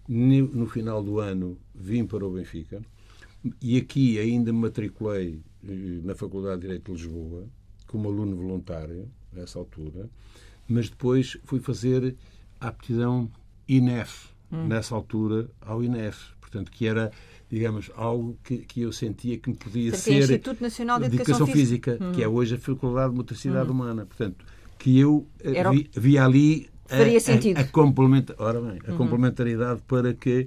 [0.08, 2.82] no final do ano vim para o Benfica
[3.62, 7.46] e aqui ainda me matriculei eh, na Faculdade de Direito de Lisboa
[7.88, 10.10] como aluno voluntário, nessa altura,
[10.68, 12.16] mas depois fui fazer
[12.60, 13.30] a aptidão
[13.68, 14.68] INEF, hum.
[14.68, 16.34] nessa altura, ao INEF.
[16.40, 17.12] Portanto, que era,
[17.50, 20.20] digamos, algo que, que eu sentia que me podia ser...
[20.20, 22.12] Instituto Nacional de Educação, Educação Física, Física hum.
[22.14, 23.74] que é hoje a Faculdade de Motricidade hum.
[23.74, 24.06] Humana.
[24.06, 24.46] Portanto,
[24.78, 25.72] que eu eh, Era...
[25.72, 27.58] vi, vi, ali Faria a, sentido.
[27.58, 28.98] A, a, complementa, ora bem, a uhum.
[28.98, 30.46] complementaridade para que,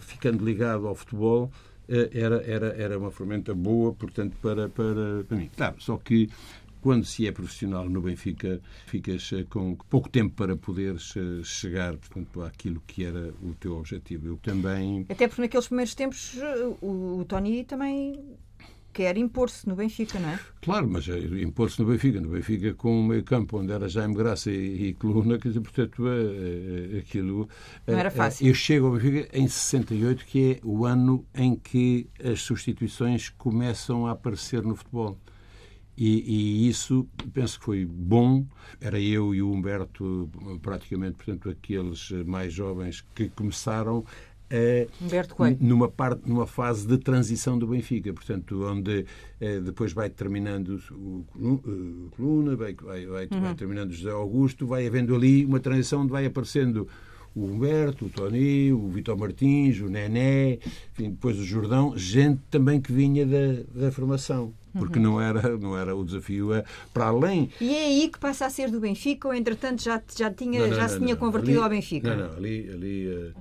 [0.00, 1.50] ficando ligado ao futebol,
[1.88, 5.50] eh, era, era, era uma ferramenta boa, portanto, para, para, para mim.
[5.56, 6.28] Claro, só que
[6.80, 12.42] quando se é profissional no Benfica, ficas eh, com pouco tempo para poderes chegar, portanto,
[12.42, 14.26] àquilo que era o teu objetivo.
[14.26, 15.06] Eu também...
[15.08, 16.36] Até porque naqueles primeiros tempos
[16.80, 18.36] o, o Tony também
[18.98, 20.40] quer impor-se no Benfica, não é?
[20.60, 24.12] Claro, mas é impor-se no Benfica, no Benfica com o meio campo onde era Jaime
[24.12, 27.48] Graça e, e Coluna, quer dizer, portanto, é, é, aquilo...
[27.86, 28.48] Não era fácil.
[28.48, 34.04] Eu chego ao Benfica em 68, que é o ano em que as substituições começam
[34.04, 35.16] a aparecer no futebol.
[35.96, 38.44] E, e, isso penso que foi bom.
[38.80, 40.28] Era eu e o Humberto,
[40.60, 44.04] praticamente, portanto, aqueles mais jovens que começaram
[44.50, 44.88] é,
[45.60, 49.04] numa, parte, numa fase de transição do Benfica, portanto, onde
[49.40, 53.40] é, depois vai terminando o, o Coluna, vai, vai, vai, uhum.
[53.40, 56.88] vai terminando o José Augusto, vai havendo ali uma transição onde vai aparecendo
[57.34, 60.54] o Humberto, o Tony, o Vitor Martins, o Nené,
[60.92, 64.52] enfim, depois o Jordão, gente também que vinha da, da formação.
[64.72, 65.04] Porque uhum.
[65.04, 67.50] não, era, não era o desafio é para além.
[67.60, 70.68] E é aí que passa a ser do Benfica ou entretanto já, já, tinha, não,
[70.68, 72.14] não, já não, se tinha convertido ali, ao Benfica?
[72.14, 73.34] Não, não, ali, ali uh,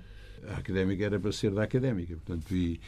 [0.50, 2.80] a académica era para ser da académica, portanto, e,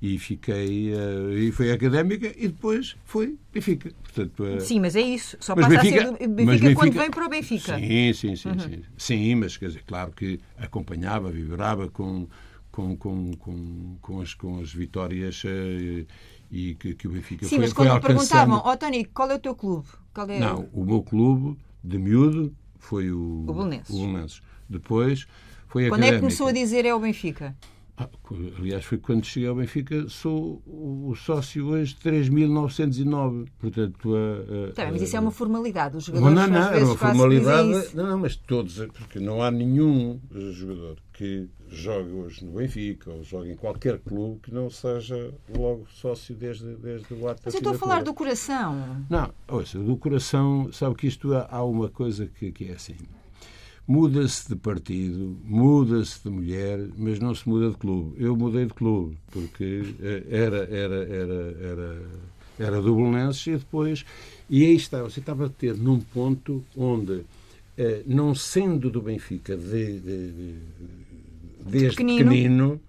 [0.00, 3.90] e fiquei uh, e foi académica e depois foi Benfica.
[4.02, 5.36] Portanto, uh, sim, mas é isso.
[5.40, 7.78] Só passa Benfica, a ser Benfica, Benfica, quando vem para o Benfica.
[7.78, 8.60] Sim, sim, sim, uhum.
[8.60, 8.82] sim.
[8.96, 12.28] Sim, mas quer dizer, claro que acompanhava, vibrava com
[12.70, 16.06] com, com, com, com, as, com as vitórias uh,
[16.48, 19.30] e que, que, o Benfica Sim, foi, mas quando foi perguntavam, ó oh, Tony, qual
[19.30, 19.88] é o teu clube?
[20.14, 23.44] Qual é Não, o meu clube de miúdo foi o.
[23.48, 24.40] O Belenenses.
[24.68, 25.26] Depois
[25.68, 26.06] foi Quando académica.
[26.06, 27.54] é que começou a dizer é o Benfica?
[28.00, 28.08] Ah,
[28.58, 33.48] aliás, foi quando cheguei ao Benfica, sou o sócio hoje 3.909.
[33.58, 35.96] Portanto, a, a, tá, mas isso é uma formalidade.
[35.96, 37.96] Os jogadores não, não, é uma formalidade.
[37.96, 40.20] Não, não, mas todos, porque não há nenhum
[40.52, 45.84] jogador que jogue hoje no Benfica ou jogue em qualquer clube que não seja logo
[45.90, 49.04] sócio desde, desde o ato Mas eu estou a falar do coração.
[49.10, 52.94] Não, ouça, do coração, sabe que isto há, há uma coisa que, que é assim.
[53.88, 58.22] Muda-se de partido, muda-se de mulher, mas não se muda de clube.
[58.22, 62.02] Eu mudei de clube, porque eh, era, era, era, era,
[62.58, 64.04] era do Belenenses e depois...
[64.50, 67.24] E aí está, você estava a ter num ponto onde,
[67.78, 70.54] eh, não sendo do Benfica de, de, de,
[71.66, 72.80] desde pequenino, pequenino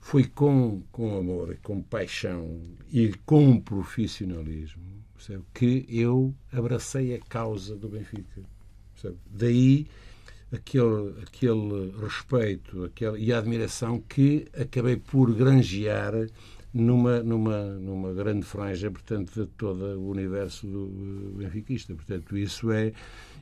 [0.00, 2.60] foi com, com amor, com paixão
[2.92, 4.86] e com profissionalismo
[5.52, 8.42] que eu abracei a causa do Benfica.
[9.30, 9.86] Daí
[10.56, 16.12] aquele, aquele respeito aquele, e a admiração que acabei por granjear
[16.76, 21.94] numa, numa, numa grande franja, portanto, de todo o universo do benfiquista.
[21.94, 22.92] Portanto, isso é...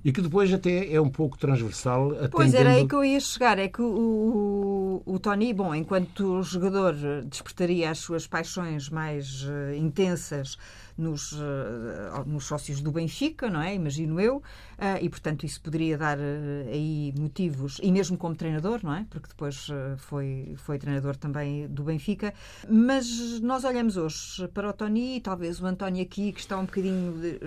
[0.04, 2.10] E que depois até é um pouco transversal.
[2.10, 2.30] Atendendo...
[2.30, 3.58] Pois, era aí que eu ia chegar.
[3.58, 9.74] É que o, o, o Tony, bom, enquanto jogador, despertaria as suas paixões mais uh,
[9.74, 10.58] intensas
[10.96, 13.74] nos, uh, nos sócios do Benfica, não é?
[13.74, 14.36] Imagino eu.
[14.36, 19.06] Uh, e, portanto, isso poderia dar aí motivos, e mesmo como treinador, não é?
[19.10, 22.32] Porque depois foi, foi treinador também do Benfica.
[22.68, 26.64] Mas nós olhamos hoje para o Tony, e talvez o António aqui, que está um
[26.64, 27.38] bocadinho de,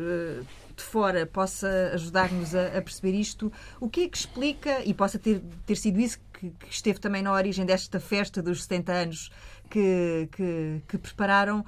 [0.78, 3.52] de fora, possa ajudar-nos a, a, perceber isto.
[3.80, 7.22] O que é que explica, e possa ter, ter sido isso que, que esteve também
[7.22, 9.32] na origem desta festa dos 70 anos
[9.70, 11.66] que, que, que prepararam,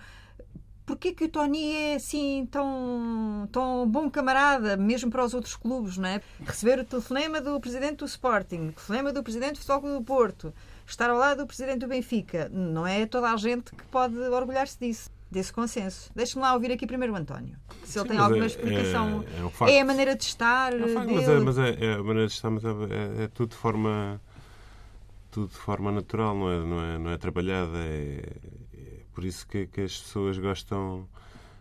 [0.89, 5.97] porquê que o Tony é assim tão, tão bom camarada, mesmo para os outros clubes,
[5.97, 6.19] não é?
[6.43, 10.51] Receber o telefonema do presidente do Sporting, o telefonema do presidente do Futebol do Porto,
[10.87, 14.79] estar ao lado do presidente do Benfica, não é toda a gente que pode orgulhar-se
[14.79, 15.11] disso.
[15.31, 16.09] Desse consenso.
[16.15, 17.55] Deixe-me lá ouvir aqui primeiro o António.
[17.83, 19.23] Se Sim, ele tem alguma é, explicação.
[19.31, 20.73] É, é, um é, a maneira de estar.
[20.73, 23.27] É um facto, mas, é, mas é, é, a maneira de estar, mas é, é
[23.27, 24.19] tudo de forma
[25.29, 27.77] tudo de forma natural, não é, não é, não é trabalhada.
[27.77, 28.23] É,
[29.19, 31.05] por isso que, que as pessoas gostam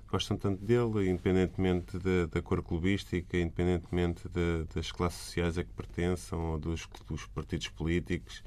[0.08, 5.72] gostam tanto dele, independentemente da, da cor clubística, independentemente de, das classes sociais a que
[5.72, 8.44] pertençam ou dos, dos partidos políticos.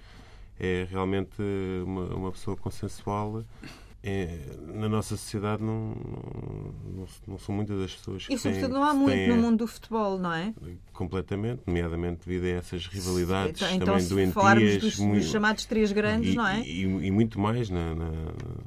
[0.57, 1.41] É realmente
[1.85, 3.43] uma, uma pessoa consensual
[4.03, 5.93] é, na nossa sociedade não,
[6.83, 9.67] não, não, são muitas as pessoas que E sobretudo não há muito no mundo do
[9.67, 10.53] futebol, não é?
[10.91, 14.81] Completamente, nomeadamente devido a essas rivalidades então, também então, doentias.
[14.81, 16.61] Dos, muito, dos chamados três grandes, e, não é?
[16.61, 18.11] E, e muito mais na, na,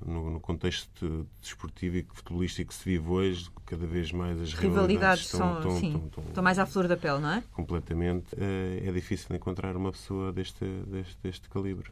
[0.06, 4.62] no, no, contexto desportivo e futebolístico que se vive hoje, cada vez mais as rivalidades,
[4.62, 7.42] rivalidades estão, são, estão, sim, estão, estão, mais à flor da pele, não é?
[7.52, 8.26] Completamente.
[8.38, 11.90] É, é difícil encontrar uma pessoa deste, deste, deste calibre.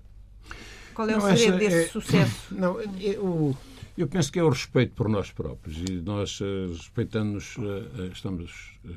[0.95, 2.55] Qual é o não, segredo desse é, sucesso?
[2.55, 3.57] Não, é, eu,
[3.97, 8.79] eu penso que é o respeito por nós próprios e nós, uh, respeitando-nos, uh, estamos
[8.85, 8.91] uh,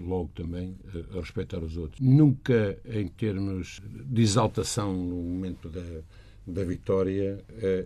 [0.00, 0.76] logo também
[1.12, 2.00] a respeitar os outros.
[2.00, 6.00] Nunca em termos de exaltação no momento da,
[6.46, 7.38] da vitória,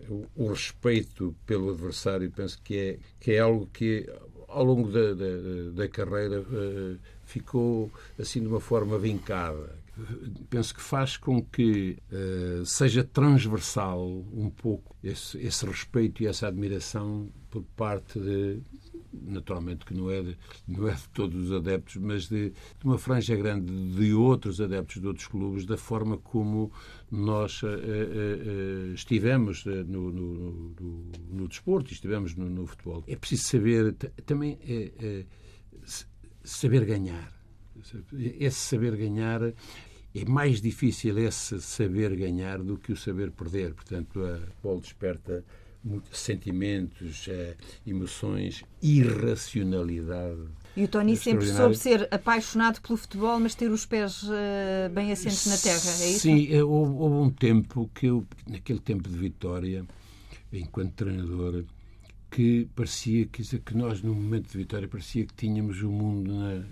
[0.08, 4.08] o, o, respeito pelo adversário, penso que é, que é algo que
[4.48, 6.42] ao longo da, da, da carreira
[7.26, 9.76] ficou assim de uma forma vincada
[10.50, 16.48] penso que faz com que uh, seja transversal um pouco esse, esse, respeito e essa
[16.48, 18.60] admiração por parte de
[19.12, 20.36] naturalmente que não é de,
[20.68, 25.00] não é de todos os adeptos, mas de, de, uma franja grande de outros adeptos
[25.00, 26.70] de outros clubes, da forma como
[27.10, 30.12] nós uh, uh, estivemos no, no,
[30.78, 33.02] no, no, desporto, estivemos no, no, futebol.
[33.06, 33.94] É preciso saber
[34.26, 34.58] também
[36.44, 37.35] saber ganhar.
[38.38, 43.74] Esse saber ganhar é mais difícil esse saber ganhar do que o saber perder.
[43.74, 45.44] Portanto, a bola desperta
[46.10, 47.54] sentimentos, eh,
[47.86, 50.40] emoções, irracionalidade.
[50.76, 55.12] E o Tony sempre soube ser apaixonado pelo futebol, mas ter os pés uh, bem
[55.12, 56.20] assentes na terra, é isso?
[56.20, 59.86] Sim, eh, houve, houve, um tempo que eu, naquele tempo de vitória,
[60.52, 61.64] enquanto treinador,
[62.36, 66.62] que parecia que, que nós, no momento de vitória, parecia que tínhamos o mundo na,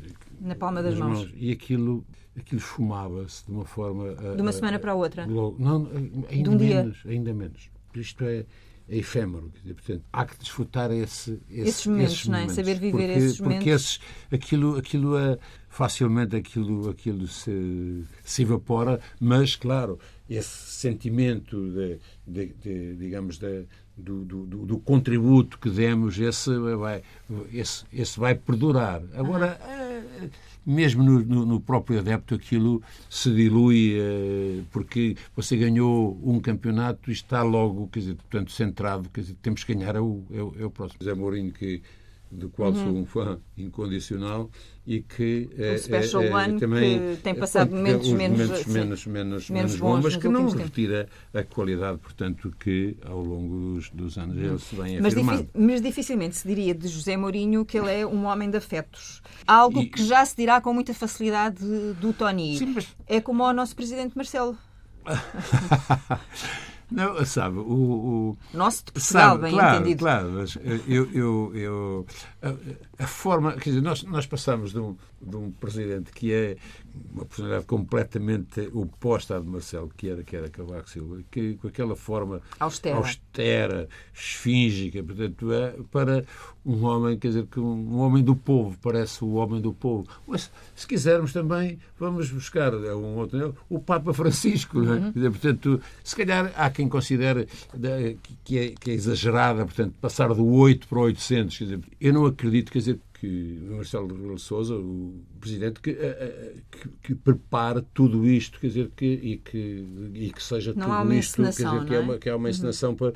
[0.48, 1.20] na palma das mãos.
[1.20, 1.32] mãos.
[1.34, 2.04] E aquilo,
[2.36, 4.14] aquilo esfumava-se de uma forma.
[4.36, 5.24] De uma semana para a outra?
[5.24, 5.56] Logo.
[5.58, 5.88] Não,
[6.28, 6.98] ainda um menos.
[7.00, 7.12] Dia.
[7.12, 7.70] Ainda menos.
[7.94, 8.44] Isto é,
[8.90, 9.50] é efêmero.
[9.62, 12.48] Dizer, portanto, há que desfrutar esse, esse, esses momentos, esses não é?
[12.50, 13.64] Saber viver porque, esses momentos.
[13.64, 14.00] Porque esses,
[14.30, 15.38] aquilo, aquilo é,
[15.74, 19.98] facilmente aquilo, aquilo se, se evapora, mas, claro,
[20.30, 27.02] esse sentimento de, de, de digamos, de, do, do, do, contributo que demos, esse vai,
[27.52, 29.02] esse, esse vai perdurar.
[29.14, 30.28] Agora, eh,
[30.64, 37.10] mesmo no, no, no, próprio adepto, aquilo se dilui, eh, porque você ganhou um campeonato
[37.10, 40.40] e está logo, quer dizer, portanto, centrado, quer dizer, temos que ganhar, é o, é
[40.40, 41.00] o, é o próximo.
[41.02, 41.82] José Mourinho, que
[42.34, 42.74] do qual uhum.
[42.74, 44.50] sou um fã incondicional
[44.86, 49.76] e que é, é, One também que tem passado momentos, menos, momentos menos, menos, menos,
[49.76, 54.58] bons, mas que não retira a qualidade, portanto, que ao longo dos, dos anos ele
[54.58, 58.26] se vem mas, difi mas dificilmente se diria de José Mourinho que ele é um
[58.26, 59.22] homem de afetos.
[59.46, 59.86] Algo e...
[59.86, 61.64] que já se dirá com muita facilidade
[62.00, 62.58] do Tony.
[62.58, 62.94] Sim, mas...
[63.06, 64.58] É como ao nosso presidente Marcelo.
[66.90, 67.62] Não, sabe, o...
[67.62, 69.98] o Nosso de Portugal, sabe, bem claro, entendido.
[70.04, 71.10] Claro, mas eu...
[71.12, 72.06] eu, eu
[72.98, 73.52] a, forma...
[73.52, 76.56] Quer dizer, nós, nós passamos de um, de um presidente que é
[77.12, 81.68] uma personalidade completamente oposta à de Marcelo, que era, que era Cavaco Silva, que com
[81.68, 86.24] aquela forma austera, austera esfíngica, portanto, é para
[86.64, 90.08] um homem, quer dizer, que um, um homem do povo, parece o homem do povo.
[90.26, 94.90] Mas, se quisermos também, vamos buscar é um outro, o Papa Francisco, é?
[94.90, 95.12] Uhum.
[95.12, 97.48] Dizer, portanto, se calhar há quem considere
[98.44, 102.26] que é, que é exagerada, portanto, passar do 8 para 800, quer dizer, eu não
[102.26, 102.83] acredito, dizer,
[103.24, 108.66] que Marcelo Rebelo Sousa, o presidente, que, eh, eh, que, que, prepare tudo isto, quer
[108.66, 112.18] dizer, que, e, que, e que seja não tudo isto, quer dizer, que é, uma,
[112.18, 112.50] que é uma uhum.
[112.50, 112.96] encenação uhum.
[112.96, 113.14] para.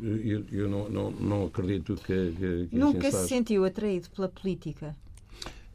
[0.00, 2.32] Eu, eu não, não, não acredito que.
[2.38, 4.94] que, que Nunca se sentiu atraído pela política?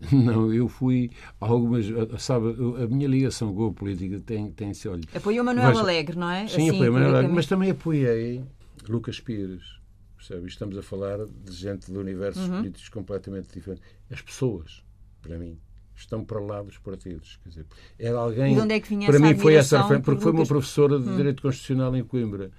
[0.12, 1.86] Não, eu fui algumas.
[2.18, 5.04] Sabe, a minha ligação com a política tem, tem se olha.
[5.14, 6.48] Apoiou Manuel mas, Alegre, não é?
[6.48, 8.42] Sim, assim, apoiei Manuel Alegre, mas também apoiei
[8.90, 9.81] Lucas Pires.
[10.22, 10.48] Percebe?
[10.48, 12.58] Estamos a falar de gente de universos uhum.
[12.58, 13.84] políticos completamente diferentes.
[14.12, 14.84] As pessoas,
[15.20, 15.58] para mim,
[15.96, 17.40] estão para lá dos partidos.
[17.42, 17.66] Quer dizer,
[17.98, 18.52] era alguém.
[18.52, 20.46] E de onde é que vinha para essa mim foi essa referência, porque foi uma
[20.46, 21.18] professora de hum.
[21.18, 22.52] Direito Constitucional em Coimbra.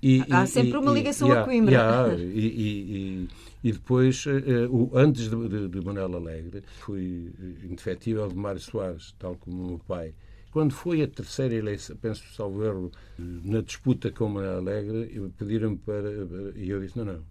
[0.00, 2.16] E, Há e, sempre uma ligação a Coimbra.
[2.18, 3.28] E,
[3.64, 4.30] e, depois, uh,
[4.70, 7.32] o, antes de, de, de Manuel Alegre, fui
[7.64, 10.14] indefetível de Mário Soares, tal como o meu pai.
[10.50, 16.10] Quando foi a terceira eleição, penso, salvo erro, na disputa com Manuel Alegre, pediram-me para,
[16.56, 17.24] E eu disse: não, não,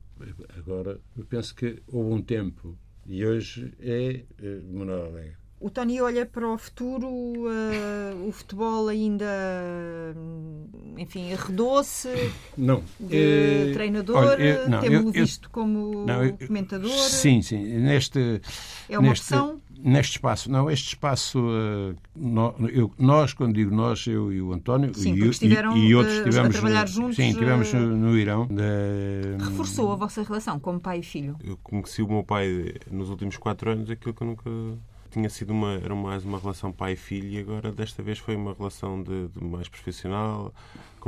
[0.58, 5.48] agora eu penso que houve um tempo, e hoje é, é Manuel Alegre.
[5.60, 9.26] O Tony olha para o futuro, uh, o futebol ainda,
[10.96, 12.10] enfim, arredou-se
[12.56, 16.92] não, de é, treinador, olha, temos visto como não, eu, comentador.
[16.92, 17.58] Sim, sim.
[17.80, 18.40] Neste,
[18.88, 19.60] é uma neste, opção?
[19.80, 20.52] Neste espaço.
[20.52, 25.28] Não, este espaço, uh, eu, nós, quando digo nós, eu e o António sim, e,
[25.28, 27.16] estiveram, e, e outros estivemos a trabalhar juntos.
[27.16, 28.48] Sim, estivemos no, no Irão.
[28.48, 29.44] De...
[29.44, 31.36] Reforçou a vossa relação como pai e filho?
[31.44, 34.50] Eu conheci o meu pai nos últimos quatro anos, aquilo que eu nunca
[35.10, 39.02] tinha sido uma, era mais uma relação pai-filho e agora desta vez foi uma relação
[39.02, 40.54] de, de mais profissional.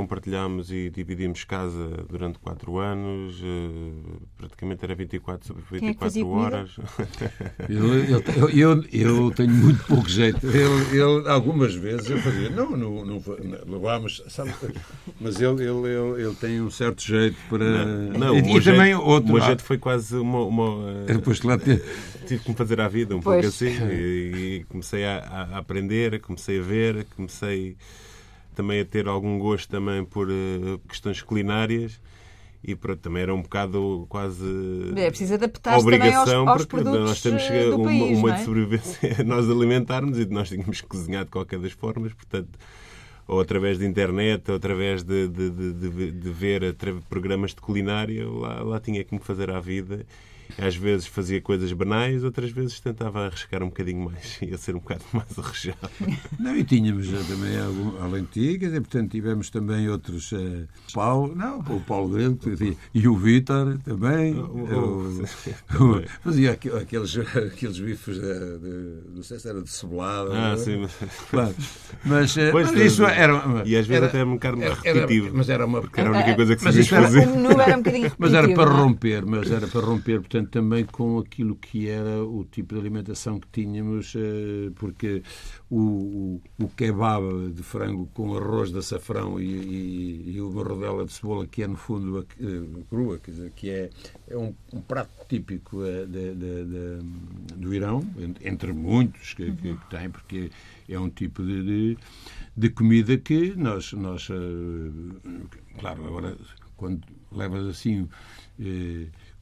[0.00, 6.76] Compartilhámos e dividimos casa durante quatro anos, uh, praticamente era 24 sobre 24 é horas.
[7.68, 10.46] Eu, eu, eu, eu, tenho muito pouco jeito.
[10.46, 14.52] Ele, ele, algumas vezes eu fazia, não, não, não, não levámos, sabe?
[15.20, 17.84] Mas ele, ele, ele, ele, tem um certo jeito para.
[17.84, 19.30] Não, não e, e também outro.
[19.30, 20.44] O meu jeito foi quase uma.
[20.44, 21.82] uma depois lá ter
[22.26, 23.42] tive que me fazer à vida um pois.
[23.42, 27.76] pouco assim e, e comecei a, a, aprender, comecei a ver, comecei
[28.60, 31.98] também a ter algum gosto também por uh, questões culinárias
[32.62, 34.44] e pronto, também era um bocado quase
[34.94, 38.36] é preciso adaptar obrigação aos, aos porque nós temos eh, uma, país, uma é?
[38.36, 42.58] de sobrevivência nós alimentarmos e nós tínhamos que cozinhar de qualquer das formas, portanto
[43.26, 46.74] ou através de internet, ou através de, de, de, de ver
[47.08, 50.04] programas de culinária, lá, lá tinha que me fazer à vida
[50.58, 54.80] às vezes fazia coisas banais, outras vezes tentava arriscar um bocadinho mais, ia ser um
[54.80, 55.90] bocado mais arrejado.
[56.38, 57.56] Não, e tínhamos também,
[58.00, 62.38] além de ti, quer dizer, portanto, tivemos também outros, uh, Paulo, não, o Paulo Grego,
[62.94, 65.22] e o Vítor também, oh,
[65.78, 70.30] oh, fazia aqueles, aqueles bifes, de, de, não sei se era de cebolada.
[70.32, 70.92] Ah, sim, mas...
[71.30, 71.54] Claro.
[72.04, 73.62] Mas, eh, pois, mas isso era...
[73.64, 75.30] E às vezes era, até um bocado repetitivo.
[75.34, 75.80] mas era uma...
[75.80, 77.22] Porque era a única coisa que se mas fazer.
[77.22, 78.74] Era, um bocadinho mas era para é?
[78.74, 83.38] romper, mas era para romper, portanto, também com aquilo que era o tipo de alimentação
[83.38, 85.22] que tínhamos, eh, porque
[85.70, 91.12] o, o, kebab de frango com arroz de açafrão e, e, e uma rodela de
[91.12, 93.90] cebola, que é no fundo a, eh, crua, quer dizer, que é,
[94.28, 98.02] é um, um prato típico eh, de, de, de, do Irão,
[98.42, 100.50] entre muitos que, que, que, tem, porque
[100.88, 101.96] é um tipo de,
[102.56, 104.28] de, comida que nós, nós
[105.78, 106.36] claro, agora
[106.76, 108.08] quando levas assim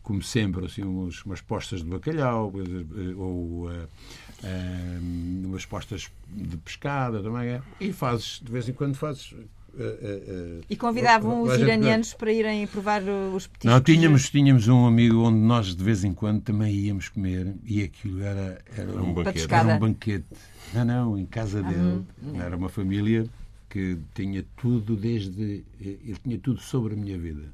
[0.08, 6.56] como sempre, assim, umas, umas postas de bacalhau eh, ou uh, uh, umas postas de
[6.56, 7.50] pescada também.
[7.50, 7.62] É.
[7.78, 9.32] E fazes, de vez em quando fazes.
[9.32, 13.70] Uh, e convidavam os iranianos para irem provar os petiscos?
[13.70, 17.82] Não, tínhamos, tínhamos um amigo onde nós de vez em quando também íamos comer e
[17.82, 19.54] aquilo era, era, um, banquete.
[19.54, 20.26] Era um banquete.
[20.72, 22.02] Não, não, em casa dele.
[22.22, 22.40] Uhum.
[22.40, 23.28] Era uma família
[23.68, 25.62] que tinha tudo desde.
[25.78, 27.52] Ele tinha tudo sobre a minha vida.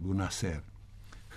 [0.00, 0.62] O Nasser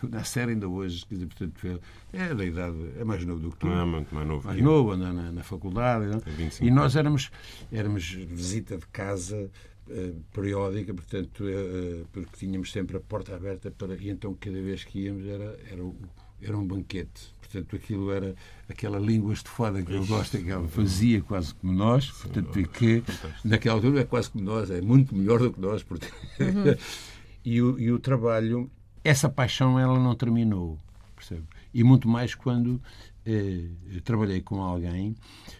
[0.09, 1.81] na série ainda hoje, quer dizer, portanto,
[2.13, 3.67] é da idade, é mais novo do que tu.
[3.67, 4.47] Não é muito mais novo.
[4.47, 6.05] Mais novo, anda na, na faculdade.
[6.61, 7.31] E nós éramos,
[7.71, 9.49] éramos visita de casa
[9.87, 13.95] uh, periódica, portanto, uh, porque tínhamos sempre a porta aberta para.
[13.95, 15.83] E então, cada vez que íamos, era, era,
[16.41, 17.33] era um banquete.
[17.39, 18.35] Portanto, aquilo era
[18.69, 23.03] aquela língua estufada que eu gosto, que ela fazia quase como nós, portanto, que
[23.43, 25.81] naquela altura é quase como nós, é muito melhor do que nós.
[25.81, 26.13] Portanto.
[26.39, 26.75] Uhum.
[27.43, 28.69] e, o, e o trabalho
[29.03, 30.77] essa paixão ela não terminou,
[31.15, 31.43] percebe?
[31.73, 32.81] E muito mais quando
[33.25, 33.65] eh,
[34.03, 35.15] trabalhei com alguém,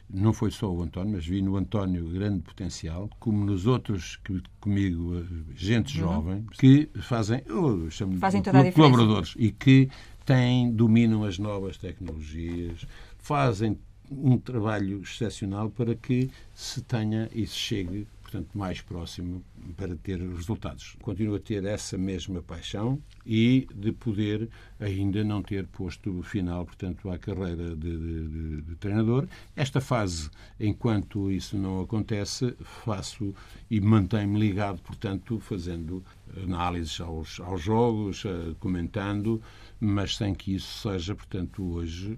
[0.10, 4.42] não foi só o António, mas vi no António grande potencial, como nos outros que
[4.60, 5.26] comigo, eh,
[5.56, 6.08] gente uhum.
[6.08, 9.90] jovem, que fazem, eu chamo fazem toda a colaboradores e que
[10.26, 12.86] têm, dominam as novas tecnologias,
[13.20, 13.78] fazem
[14.10, 19.44] um trabalho excepcional para que se tenha e se chegue portanto, mais próximo
[19.76, 20.96] para ter resultados.
[21.02, 24.48] Continuo a ter essa mesma paixão e de poder
[24.80, 29.28] ainda não ter posto final, portanto, à carreira de, de, de treinador.
[29.56, 33.34] Esta fase, enquanto isso não acontece, faço
[33.70, 36.04] e mantenho-me ligado, portanto, fazendo
[36.44, 39.42] análises aos, aos jogos, eh, comentando,
[39.80, 42.18] mas sem que isso seja, portanto, hoje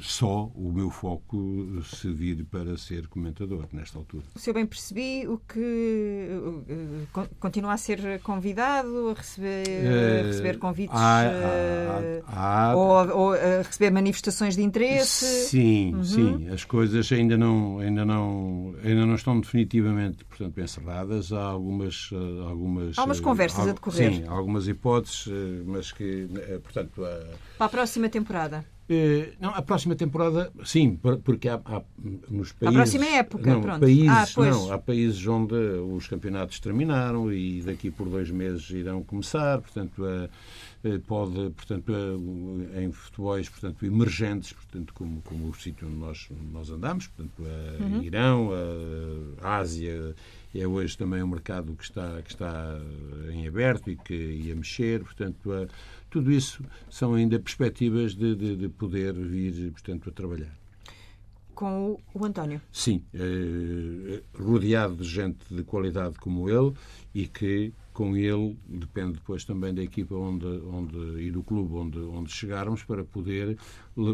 [0.00, 4.24] só o meu foco se vir para ser comentador nesta altura.
[4.36, 6.28] Se eu bem percebi, o que
[7.40, 11.22] continua a ser convidado a receber, a eh, receber convites há,
[12.28, 15.48] há, há, ou, ou, a receber manifestações de interesse?
[15.48, 16.04] Sim, uhum.
[16.04, 16.48] sim.
[16.48, 21.32] As coisas ainda não, ainda não, ainda não estão definitivamente, portanto, encerradas.
[21.32, 22.10] Há algumas,
[22.46, 24.14] algumas, há umas conversas a decorrer.
[24.14, 25.26] Sim, algumas hipóteses,
[25.66, 26.28] mas que,
[26.62, 27.56] portanto Portanto, a...
[27.58, 28.64] Para a próxima temporada?
[28.86, 31.82] Eh, não, a próxima temporada, sim, porque há, há
[32.28, 32.76] nos países.
[32.76, 33.80] A próxima época, não, pronto.
[33.80, 39.02] Países, ah, não, há países onde os campeonatos terminaram e daqui por dois meses irão
[39.02, 40.02] começar, portanto,
[41.06, 41.94] pode, portanto,
[42.76, 47.82] em futebols, portanto, emergentes, portanto, como, como o sítio onde nós, nós andamos, portanto, a
[47.82, 48.02] uhum.
[48.02, 48.50] Irão,
[49.40, 50.14] a Ásia,
[50.54, 52.78] é hoje também um mercado que está, que está
[53.32, 55.66] em aberto e que ia mexer, portanto, a,
[56.10, 60.64] tudo isso são ainda perspectivas de, de, de poder vir, portanto, a trabalhar
[61.54, 62.60] com o António.
[62.72, 66.74] Sim, eh, rodeado de gente de qualidade como ele
[67.14, 71.98] e que com ele depende depois também da equipa onde, onde e do clube onde,
[72.00, 73.56] onde chegarmos para poder,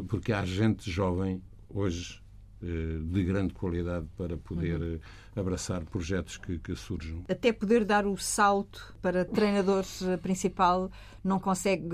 [0.07, 2.30] porque há gente jovem hoje eh,
[2.61, 4.99] de grande qualidade para poder uhum.
[5.37, 7.25] Eh, abraçar projetos que, que, surjam.
[7.29, 10.91] Até poder dar o salto para treinador eh, principal,
[11.25, 11.89] não consegue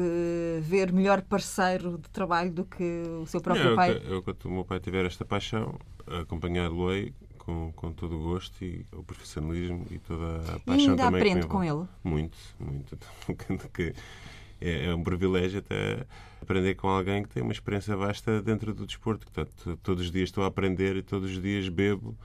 [0.61, 4.03] ver melhor parceiro de trabalho do que o seu próprio eu, pai?
[4.05, 8.85] Eu, quando o meu pai tiver esta paixão, acompanhar-lo-ei com, com todo o gosto e
[8.93, 11.21] o profissionalismo e toda a paixão e ainda também.
[11.21, 11.87] aprende com ele?
[12.03, 12.99] Muito, muito.
[14.61, 16.07] é, é um privilégio até
[16.41, 19.27] aprender com alguém que tem uma experiência vasta dentro do desporto.
[19.27, 22.17] Portanto, todos os dias estou a aprender e todos os dias bebo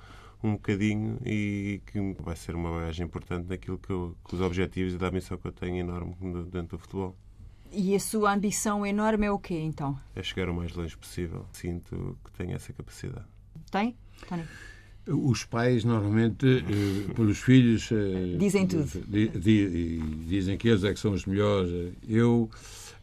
[0.43, 4.93] um bocadinho e que vai ser uma bagagem importante naquilo que, eu, que os objetivos
[4.93, 6.15] e da missão que eu tenho enorme
[6.45, 7.15] dentro do futebol.
[7.71, 9.97] E a sua ambição enorme é o quê, então?
[10.15, 11.45] É chegar o mais longe possível.
[11.53, 13.25] Sinto que tenho essa capacidade.
[13.71, 13.95] Tem,
[14.27, 14.43] Tony?
[15.07, 17.91] Os pais, normalmente, eh, pelos filhos...
[17.91, 18.87] Eh, dizem tudo.
[19.07, 21.93] Di, di, dizem que eles é que são os melhores.
[22.07, 22.49] Eu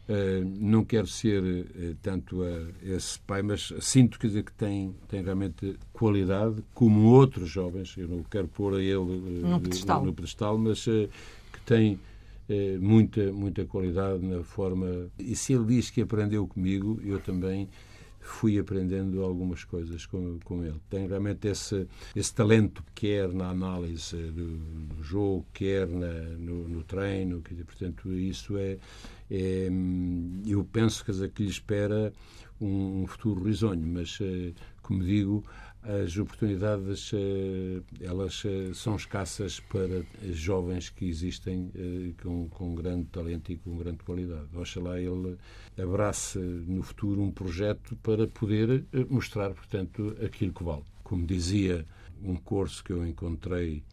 [0.07, 2.41] eh, não quero ser tanto
[2.81, 7.93] esse pai, mas sinto quer dizer, que tem, tem realmente qualidade, como outros jovens.
[7.97, 11.99] Eu não quero pôr a ele no pedestal, no pedestal mas que tem
[12.79, 15.07] muita, muita qualidade na forma.
[15.19, 17.67] E se ele diz que aprendeu comigo, eu também
[18.29, 20.79] fui aprendendo algumas coisas com, com ele.
[20.89, 24.57] Tem realmente esse, esse talento, quer na análise do,
[24.95, 27.41] do jogo, quer na, no, no, treino.
[27.41, 28.77] Que, portanto, isso é,
[29.29, 29.69] é,
[30.45, 32.13] Eu penso quer dizer, que lhe espera
[32.61, 34.53] um, um futuro risonho, mas, eh,
[34.89, 35.45] como digo,
[35.83, 43.05] as oportunidades eh, elas eh, são escassas para jovens que existem eh, com, com grande
[43.05, 44.47] talento e com grande qualidade.
[44.55, 45.37] Oxalá ele
[45.79, 50.83] abrace no futuro um projeto para poder mostrar, portanto, aquilo que vale.
[51.03, 51.85] Como dizia
[52.23, 53.83] um curso que eu encontrei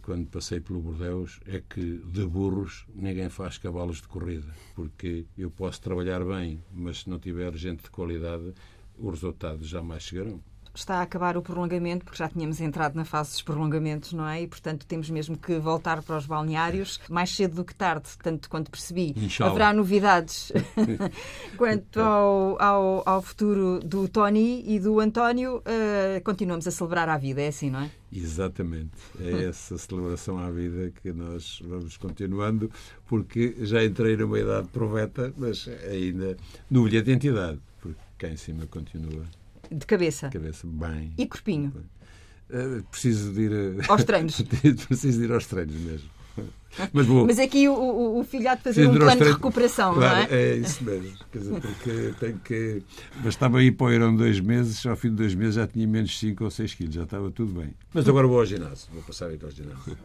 [0.00, 5.50] quando passei pelo Bordeus é que de burros ninguém faz cavalos de corrida, porque eu
[5.50, 8.54] posso trabalhar bem, mas se não tiver gente de qualidade,
[8.98, 10.42] os resultados jamais chegarão
[10.74, 14.42] está a acabar o prolongamento, porque já tínhamos entrado na fase dos prolongamentos, não é?
[14.42, 18.48] E, portanto, temos mesmo que voltar para os balneários mais cedo do que tarde, tanto
[18.48, 19.14] quanto percebi.
[19.16, 19.50] Inshallah.
[19.50, 20.52] Haverá novidades
[21.56, 25.58] quanto ao, ao, ao, futuro do Tony e do António.
[25.58, 27.90] Uh, continuamos a celebrar a vida, é assim, não é?
[28.10, 28.92] Exatamente.
[29.20, 32.70] É essa celebração à vida que nós vamos continuando,
[33.06, 36.36] porque já entrei numa idade proveta, mas ainda
[36.70, 37.60] no bilhete de identidade,
[38.22, 39.24] cá em cima continua
[39.70, 40.28] de cabeça.
[40.28, 41.12] De cabeça, bem.
[41.18, 41.72] E corpinho?
[42.50, 43.52] Uh, preciso de ir
[43.88, 43.92] a...
[43.92, 44.40] aos treinos.
[44.86, 46.10] preciso de ir aos treinos mesmo.
[46.92, 47.26] Mas, vou...
[47.26, 49.26] Mas aqui o, o, o filho há de fazer um plano treinos...
[49.26, 50.40] de recuperação, claro, não é?
[50.40, 51.12] É isso mesmo.
[51.30, 52.82] Quer dizer, porque tenho que.
[53.22, 56.18] Bastava ir para o Irão dois meses, ao fim de dois meses já tinha menos
[56.18, 57.74] 5 ou 6 quilos, já estava tudo bem.
[57.92, 59.98] Mas agora vou ao ginásio, vou passar a ir ao ginásio.